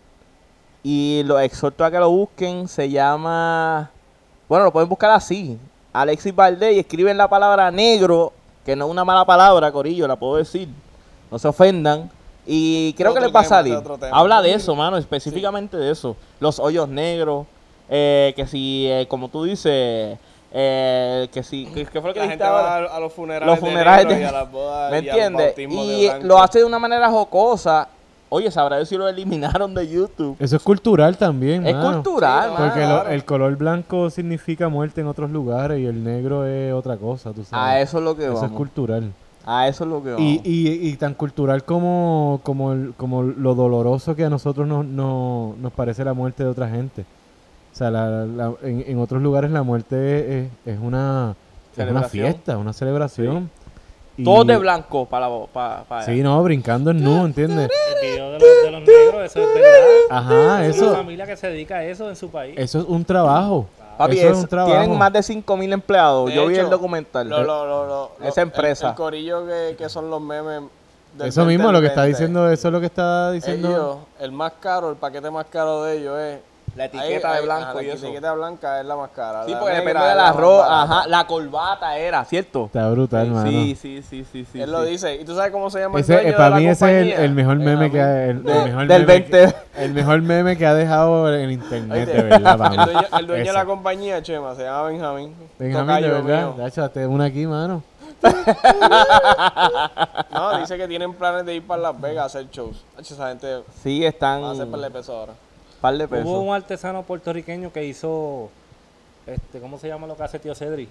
[0.84, 3.90] Y lo exhorto a que lo busquen, se llama...
[4.48, 5.58] Bueno, lo pueden buscar así.
[5.92, 8.32] Alexis Valdés y escriben la palabra negro,
[8.66, 10.68] que no es una mala palabra, Corillo, la puedo decir.
[11.30, 12.10] No se ofendan.
[12.46, 13.78] Y creo Otro que les va a salir.
[14.12, 16.14] Habla de eso, mano, específicamente de eso.
[16.38, 17.46] Los hoyos negros,
[17.88, 20.18] eh, que si, eh, como tú dices,
[20.52, 23.46] eh, que si, ¿qué, qué fue lo que la gente va a, a los funerales,
[23.46, 25.58] Los de funerales negro de- y a las bodas ¿Me los entiendes?
[25.58, 27.88] Y lo hace de una manera jocosa.
[28.34, 30.34] Oye, sabrá Dios si lo eliminaron de YouTube.
[30.40, 31.92] Eso es cultural también, Es mano.
[32.02, 32.66] cultural, Sí, mano.
[32.66, 36.96] Porque lo- el color blanco significa muerte en otros lugares y el negro es otra
[36.96, 37.88] cosa, tú A sabes.
[37.88, 38.56] eso es lo que Eso es vamos.
[38.56, 39.12] cultural.
[39.46, 40.20] A eso es lo que vamos.
[40.26, 44.84] Y, y, y tan cultural como, como, el- como lo doloroso que a nosotros nos,
[44.84, 47.02] no- nos parece la muerte de otra gente.
[47.72, 51.36] O sea, la- la- en, en otros lugares la muerte es, es una,
[51.76, 53.48] es una fiesta, una celebración.
[53.60, 53.63] Y-
[54.22, 57.68] Todos de blanco para, para, para Sí, no, brincando en nu, ¿entiendes?
[57.96, 59.80] El video de los, de los negros, eso es verdad.
[60.10, 62.54] Ajá, es una eso, familia que se dedica a eso en su país.
[62.56, 63.66] eso es un trabajo.
[63.98, 64.76] Papi, eso es es- un trabajo.
[64.76, 66.28] tienen más de 5.000 empleados.
[66.28, 67.28] De Yo vi hecho, el documental.
[67.28, 68.90] Lo- lo- lo- lo- Esa el- empresa.
[68.90, 70.62] El, corillo que, que son los memes.
[71.16, 72.16] del Eso mismo, 20 lo que está 20.
[72.18, 73.68] diciendo, eso es lo que está diciendo.
[73.68, 76.38] Ellos, el más caro, el paquete más caro de ellos es.
[76.76, 79.44] La etiqueta de blanco ajá, y la etiqueta blanca es la más cara.
[79.44, 80.66] sí, la porque depende del arroz.
[80.68, 82.66] Ajá, la corbata era, ¿cierto?
[82.66, 83.48] Está brutal, mano.
[83.48, 84.60] Sí, sí, sí, sí, sí.
[84.60, 84.70] Él sí.
[84.72, 85.14] lo dice.
[85.14, 87.00] ¿Y tú sabes cómo se llama Ese, el eh, dueño para de mí la ese
[87.00, 89.54] es el, el mejor meme que ha, el, el mejor del meme que- 20.
[89.76, 93.44] el mejor meme que ha dejado en internet, de verdad, para El dueño, el dueño
[93.44, 95.34] de la compañía, Chema, se llama Benjamín.
[95.58, 97.06] Benjamín, de verdad.
[97.08, 97.82] una aquí, mano.
[100.30, 102.84] No, dice que tienen planes de ir para Las Vegas a hacer shows.
[102.98, 104.42] Esa gente Sí, están.
[104.42, 105.32] va a hacer par de pesos ahora.
[105.84, 106.38] Par de Hubo pesos.
[106.48, 108.48] un artesano puertorriqueño que hizo,
[109.26, 110.88] este, ¿cómo se llama lo que hace Tío Cedric?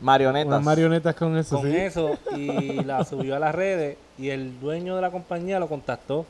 [0.00, 0.46] Marionetas.
[0.46, 1.76] Unas marionetas con eso, Con sí.
[1.76, 6.24] eso y la subió a las redes y el dueño de la compañía lo contactó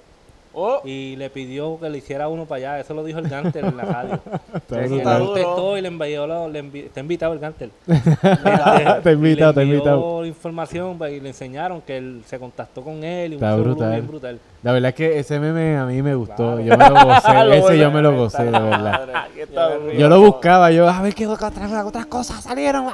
[0.54, 2.80] Oh, y le pidió que le hiciera uno para allá.
[2.80, 4.14] Eso lo dijo el Gantel en la radio.
[4.54, 4.96] Está Y brutal.
[4.98, 5.26] está él duro.
[5.34, 7.70] contestó y le envió, lo- le envi- está invitado el Gantel.
[7.86, 10.24] Te invitado, te le invitado.
[10.24, 13.90] información pues, y le enseñaron que él se contactó con él y Está un brutal.
[13.90, 14.38] bien brutal.
[14.62, 16.56] La verdad es que ese meme a mí me gustó.
[16.56, 16.60] Claro.
[16.60, 17.32] Yo me lo gocé.
[17.44, 18.80] Lo ese yo me lo gocé, de verdad.
[18.80, 19.12] madre.
[19.42, 21.52] Está, Yo lo buscaba, yo, a ver qué otras,
[21.84, 22.86] otras cosas salieron.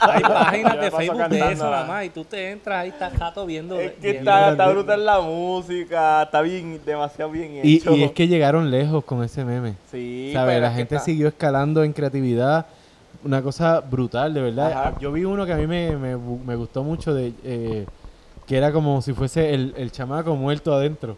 [0.00, 3.44] Hay páginas de Facebook de eso nada más y tú te entras ahí, estás rato
[3.46, 3.78] viendo.
[3.78, 7.94] Es que viendo- está, está brutal la música, está bien, demasiado bien Y, hecho.
[7.94, 9.74] y es que llegaron lejos con ese meme.
[9.90, 10.54] sí, ¿Sabes?
[10.54, 12.66] pero La gente está- siguió escalando en creatividad.
[13.24, 14.72] Una cosa brutal, de verdad.
[14.72, 14.94] Ajá.
[15.00, 17.84] Yo vi uno que a mí me, me, me gustó mucho, de eh,
[18.48, 21.16] que era como si fuese el, el chamaco muerto adentro.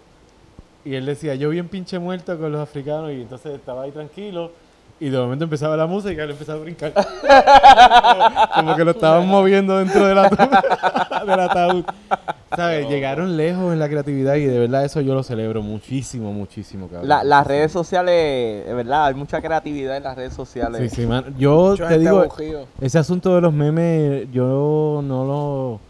[0.85, 3.13] Y él decía, yo bien pinche muerto con los africanos.
[3.13, 4.51] Y entonces estaba ahí tranquilo.
[4.99, 6.93] Y de momento empezaba la música y él empezaba a brincar.
[6.93, 7.05] como,
[8.55, 10.51] como que lo estaban moviendo dentro del ataúd.
[11.27, 11.85] del ataúd.
[12.57, 12.89] ¿Sabes?
[12.89, 17.09] Llegaron lejos en la creatividad y de verdad eso yo lo celebro muchísimo, muchísimo, cabrón.
[17.09, 20.91] La- las redes sociales, de verdad, hay mucha creatividad en las redes sociales.
[20.91, 21.33] Sí, sí, man.
[21.39, 22.27] Yo Mucha te digo,
[22.81, 25.90] ese asunto de los memes, yo no lo...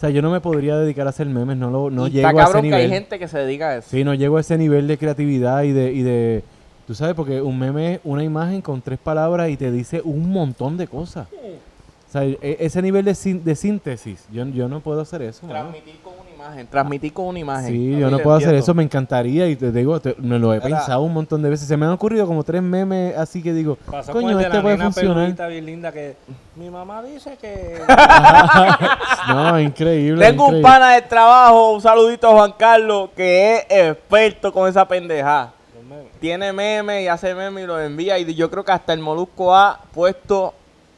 [0.00, 2.28] O sea, yo no me podría dedicar a hacer memes, no, lo, no Y llego
[2.28, 2.98] está a ese cabrón que hay nivel.
[3.00, 3.88] gente que se dedica a eso.
[3.90, 6.42] Sí, no llego a ese nivel de creatividad y de, y de...
[6.86, 10.30] Tú sabes, porque un meme es una imagen con tres palabras y te dice un
[10.30, 11.28] montón de cosas.
[11.30, 15.46] O sea, e- ese nivel de, sin- de síntesis, yo, yo no puedo hacer eso.
[15.46, 15.60] mano.
[15.70, 17.66] Transmitir con imagen, transmitir con una imagen.
[17.72, 20.60] Sí, yo no puedo hacer eso, me encantaría y te digo, te- me lo he
[20.60, 21.66] pensado un montón de veces.
[21.68, 24.56] Se me han ocurrido como tres memes así que digo, Pasó con coño, de este
[24.56, 25.14] la puede nena funcionar.
[25.16, 26.16] peludita bien linda que
[26.56, 27.80] mi mamá dice que
[29.28, 30.24] no, increíble.
[30.26, 30.62] Tengo un increíble.
[30.70, 35.52] pana de trabajo, un saludito a Juan Carlos, que es experto con esa pendeja.
[35.74, 36.12] Los memes.
[36.20, 38.18] Tiene memes y hace memes y los envía.
[38.18, 40.54] Y yo creo que hasta el Molusco ha puesto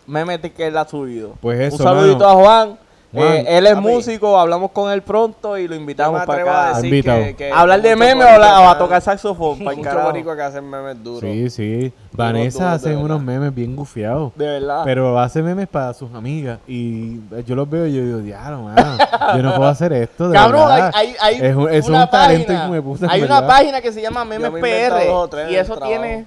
[0.07, 1.35] memes de que él ha subido.
[1.41, 2.31] Pues eso, Un saludito mano.
[2.31, 2.79] a Juan.
[3.13, 3.87] Juan, Eh, él es papi.
[3.87, 6.65] músico, hablamos con él pronto y lo invitamos para acá.
[6.65, 7.23] a decir Invitado.
[7.25, 9.59] que, que ¿Hablar de memes o, la- a tocar saxofón?
[9.83, 10.07] Carajo.
[10.09, 11.21] boricuas que hacen memes duros.
[11.21, 11.93] Sí, sí.
[12.13, 13.41] Vanessa hace unos verdad.
[13.41, 14.33] memes bien gufiados.
[14.35, 14.83] De verdad.
[14.85, 16.59] Pero hace memes para sus amigas.
[16.67, 18.97] Y eh, yo los veo y yo digo, diablo, mano.
[19.37, 20.29] Yo no puedo hacer esto.
[20.29, 20.93] De Cabrón, hay, verdad.
[20.95, 23.13] hay, hay Es un- es una un talento página.
[23.13, 25.51] hay una página que se llama Memes me PR.
[25.51, 26.25] Y eso tiene.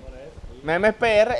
[0.64, 1.36] Memes PR.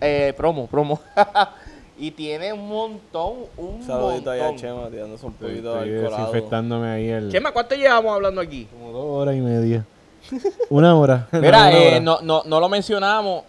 [0.00, 1.00] Eh, promo, promo.
[1.98, 4.60] y tiene un montón, un Saludito ahí a montón.
[4.60, 6.26] Chema tirándose un poquito estoy alcoholado.
[6.26, 7.30] desinfectándome ahí el...
[7.32, 8.66] Chema, ¿cuánto llevamos hablando aquí?
[8.72, 9.84] Como dos horas y media.
[10.70, 11.28] Una hora.
[11.32, 12.00] Mira, Una eh, hora.
[12.00, 13.44] no, no, no lo mencionamos.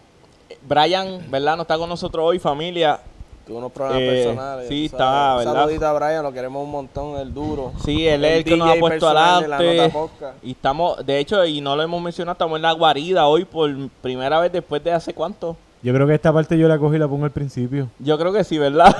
[0.67, 1.55] Brian, ¿verdad?
[1.55, 2.99] No está con nosotros hoy, familia.
[3.45, 4.67] Tuvo unos problemas Eh, personales.
[4.67, 4.93] sí, sabes.
[4.93, 5.53] está, Un ¿verdad?
[5.53, 7.71] saludito a Brian, lo queremos un montón, el duro.
[7.85, 9.93] Sí, él es el que nos ha puesto de adelante.
[10.43, 13.73] Y estamos, de hecho, y no lo hemos mencionado, estamos en la guarida hoy por
[14.01, 15.55] primera vez después de hace cuánto.
[15.83, 17.89] Yo creo que esta parte yo la cojo y la pongo al principio.
[17.99, 18.95] Yo creo que sí, ¿verdad?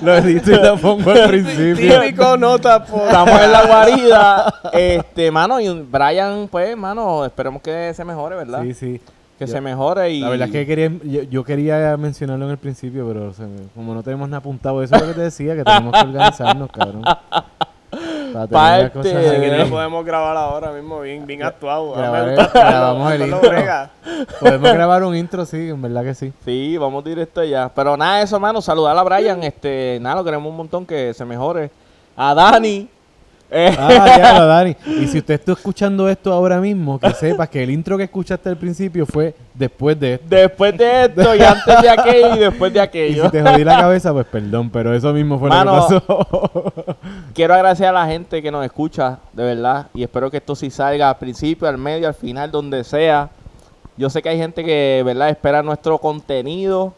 [0.02, 2.00] Lo edito y la pongo al principio.
[2.00, 3.02] Típico nota por.
[3.02, 4.54] Estamos en la guarida.
[4.72, 8.62] Este, mano, y Brian, pues, mano, esperemos que se mejore, ¿verdad?
[8.62, 9.00] Sí, sí.
[9.38, 10.20] Que se mejore y...
[10.20, 13.32] La verdad es que quería, yo, yo quería mencionarlo en el principio, pero
[13.74, 16.70] como no tenemos nada apuntado, eso es lo que te decía, que tenemos que organizarnos,
[16.70, 17.02] cabrón.
[18.32, 21.94] Parte Así que no lo podemos grabar ahora mismo, bien, bien actuado.
[21.96, 23.40] Ah, grabamos el intro.
[24.40, 26.32] Podemos grabar un intro, sí, en verdad que sí.
[26.44, 27.70] Sí, vamos directo ya.
[27.74, 29.42] Pero nada, eso, mano, saludar a Brian.
[29.42, 31.70] Este, nada, lo queremos un montón que se mejore.
[32.16, 32.88] A Dani.
[33.52, 34.76] Ah, ya Dani.
[34.86, 38.48] Y si usted está escuchando esto ahora mismo, que sepas que el intro que escuchaste
[38.48, 40.26] al principio fue después de esto.
[40.28, 43.24] después de esto y antes de aquello y después de Y aquello.
[43.24, 46.72] si te jodí la cabeza, pues perdón, pero eso mismo fue Mano, lo que pasó.
[47.34, 49.86] Quiero agradecer a la gente que nos escucha, de verdad.
[49.94, 53.30] Y espero que esto sí salga al principio, al medio, al final, donde sea.
[53.96, 56.94] Yo sé que hay gente que, ¿verdad?, espera nuestro contenido.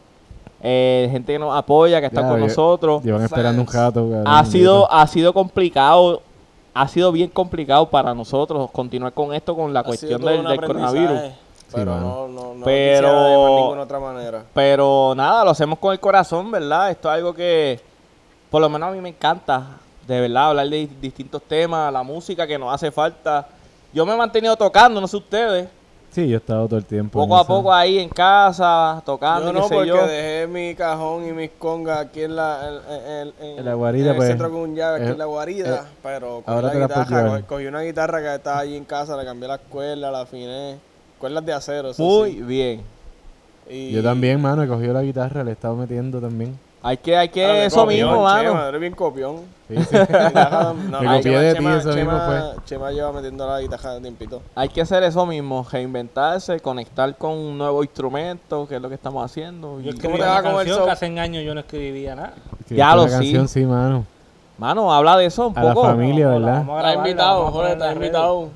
[0.61, 3.03] eh, gente que nos apoya, que está Ya, con nosotros.
[3.03, 6.21] Llevan esperando un cabrón, ha sido, ha sido complicado,
[6.73, 10.59] ha sido bien complicado para nosotros continuar con esto, con la Ha cuestión del, del
[10.61, 11.19] coronavirus.
[11.73, 12.05] Pero mano.
[12.05, 13.23] no, no, no Pero-
[13.55, 14.43] de ninguna otra manera.
[14.53, 16.91] Pero nada, lo hacemos con el corazón, ¿verdad?
[16.91, 17.79] Esto es algo que
[18.51, 19.65] por lo menos a mí me encanta,
[20.07, 23.47] de verdad, hablar de distintos temas, la música que nos hace falta.
[23.91, 25.67] Yo me he mantenido tocando, no sé ustedes,
[26.13, 27.19] Sí, yo he estado todo el tiempo.
[27.19, 30.05] poco a poco ahí en casa, tocando, Yo no, sé porque yo.
[30.05, 34.05] dejé mi cajón y mis congas aquí en la, en, en- en- En la guarida,
[34.05, 35.75] en el pues, centro con un llave aquí eh, en la guarida.
[35.75, 39.17] eh, pero cogí ahora la guitarra, cogí, cogí una guitarra que estaba allí en casa,
[39.17, 40.77] le cambié las cuerdas, la afiné.
[41.17, 42.41] Cuerdas de acero, eso Muy sí.
[42.43, 42.81] bien.
[43.69, 46.59] Y- Yo también, mano, he cogido la guitarra, le he estado metiendo también.
[46.85, 48.67] Hay que, hay que Ah, eso copión, mismo, Chema, mano.
[48.67, 49.37] eres bien copión.
[49.69, 49.95] Sí, sí.
[49.97, 53.61] No, Me no, copié Chema- de ti, Chema- eso mismo Chema- Chema lleva metiendo la
[53.61, 54.41] guitarra de tiempito.
[54.53, 58.95] Hay que hacer eso mismo, reinventarse, conectar con un nuevo instrumento, que es lo que
[58.95, 59.79] estamos haciendo.
[59.79, 62.15] Yo escribí ¿Cómo te una va con el canción que hace años yo no escribía
[62.15, 62.33] nada.
[62.69, 63.11] Ya lo sí.
[63.11, 64.05] canción, sí, mano.
[64.57, 65.87] Mano, habla de eso un A la poco.
[65.87, 66.53] familia, a- ¿verdad?
[66.57, 68.49] vamos a Está grabarla, invitado, Jorge, está invitado.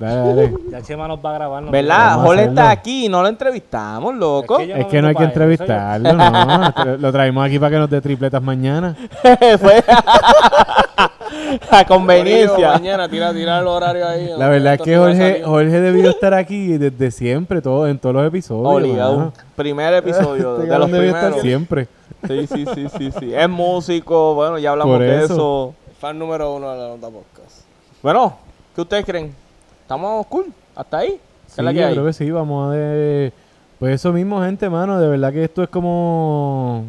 [0.00, 0.54] Dale, dale.
[0.70, 1.62] Ya Chema nos va a grabar.
[1.62, 2.18] no ¿Verdad?
[2.22, 4.58] Jorge está aquí, no lo entrevistamos, loco.
[4.58, 6.96] Es que Es no que me no hay que entrevistarlo, no.
[6.98, 8.96] Lo- traemos aquí para que nos dé tripletas mañana.
[9.60, 9.84] Fue
[11.70, 12.72] a conveniencia.
[12.72, 14.30] Mañana tira, tira el horario ahí.
[14.36, 15.42] La verdad es que Jorge.
[15.44, 18.66] Jorge debió estar aquí desde siempre, todo, en todos los episodios.
[18.82, 19.32] Obligado.
[19.56, 21.42] Primer episodio Este de los debió estar primeros.
[21.42, 21.88] siempre.
[22.26, 23.34] Sí, sí, sí, sí, sí.
[23.34, 25.24] Es músico, bueno, ya hablamos Por de eso.
[25.34, 25.74] eso.
[26.00, 27.60] Fan número uno de la Nota Podcast.
[28.02, 28.36] Bueno,
[28.74, 29.34] ¿qué ustedes creen?
[29.90, 30.44] ¿Estamos cool?
[30.76, 31.08] ¿Hasta ahí?
[31.08, 31.92] ¿Qué Sí, la que yo hay?
[31.94, 33.32] creo que sí, vamos a ver.
[33.80, 35.00] Pues eso mismo, gente, mano.
[35.00, 36.84] De verdad que esto es como.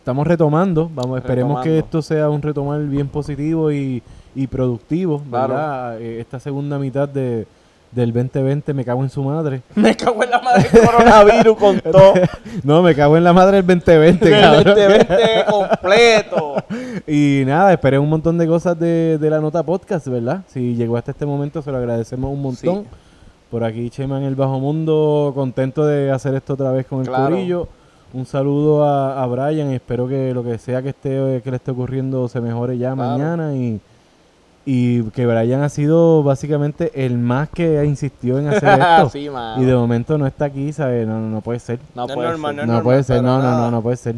[0.00, 0.90] Estamos retomando.
[0.94, 4.02] Vamos, esperemos que esto sea un retomar bien positivo y,
[4.34, 5.22] y productivo.
[5.24, 5.98] ¿verdad?
[5.98, 7.46] Eh, Esta segunda mitad de,
[7.94, 9.62] del 2020 me cago en su madre.
[9.74, 12.14] Me cago en la madre del coronavirus con todo.
[12.62, 14.64] No, me cago en la madre del 2020, Del cabrón.
[14.64, 16.54] 2020 completo.
[17.06, 20.42] Y nada, esperé un montón de cosas de, de la nota podcast, ¿verdad?
[20.48, 22.82] Si llegó hasta este momento, se lo agradecemos un montón.
[22.82, 22.88] Sí.
[23.50, 27.06] Por aquí, Chema en el Bajo Mundo, contento de hacer esto otra vez con el
[27.08, 27.68] Claro.
[28.12, 31.72] Un saludo a, a Brian espero que lo que sea que esté que le esté
[31.72, 33.10] ocurriendo se mejore ya Claro.
[33.18, 33.80] mañana y,
[34.66, 39.10] y que Brian ha sido básicamente el más que insistió en hacer esto.
[39.10, 41.06] sí, y de momento no está aquí, ¿sabes?
[41.06, 41.78] No, no, no puede ser.
[41.94, 42.66] No No es puede normal, ser.
[42.66, 44.14] No, normal, puede ser, no, no, no, no puede ser.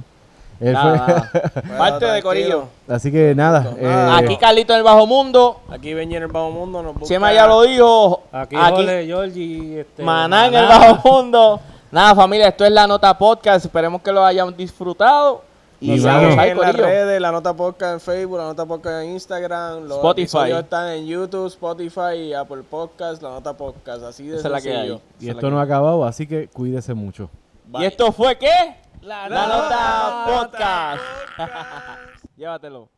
[0.59, 1.79] Él Nada, fue- nada.
[1.79, 2.23] Parte de.
[2.23, 2.65] Corillo.
[2.89, 3.75] Así que nada.
[3.79, 5.61] eh, Aquí Carlito en el Bajo Mundo.
[5.71, 7.07] Aquí Benji en el Bajo Mundo nos busca.
[7.09, 8.23] Chema ya lo dijo.
[8.33, 11.61] Aquí, Aquí Jorge, Georgie, este, Maná en el Bajo Mundo.
[11.91, 13.67] Nada, familia, esto es La Nota Podcast.
[13.67, 15.43] Esperemos que lo hayan disfrutado.
[15.79, 19.05] Y Nos vamos ahí, en las redes, la nota podcast en Facebook, la nota podcast
[19.05, 20.53] en Instagram, los Spotify.
[20.53, 24.61] están en YouTube, Spotify y Apple Podcast, la nota podcast, así de Esa es la
[24.63, 24.89] que hay.
[24.89, 25.01] sencillo.
[25.21, 27.29] y esto no ha acabado, así que cuídese mucho.
[27.75, 28.77] ¿Y esto fue qué?
[29.03, 31.03] La, Nota Podcast.
[32.37, 32.89] Llévatelo.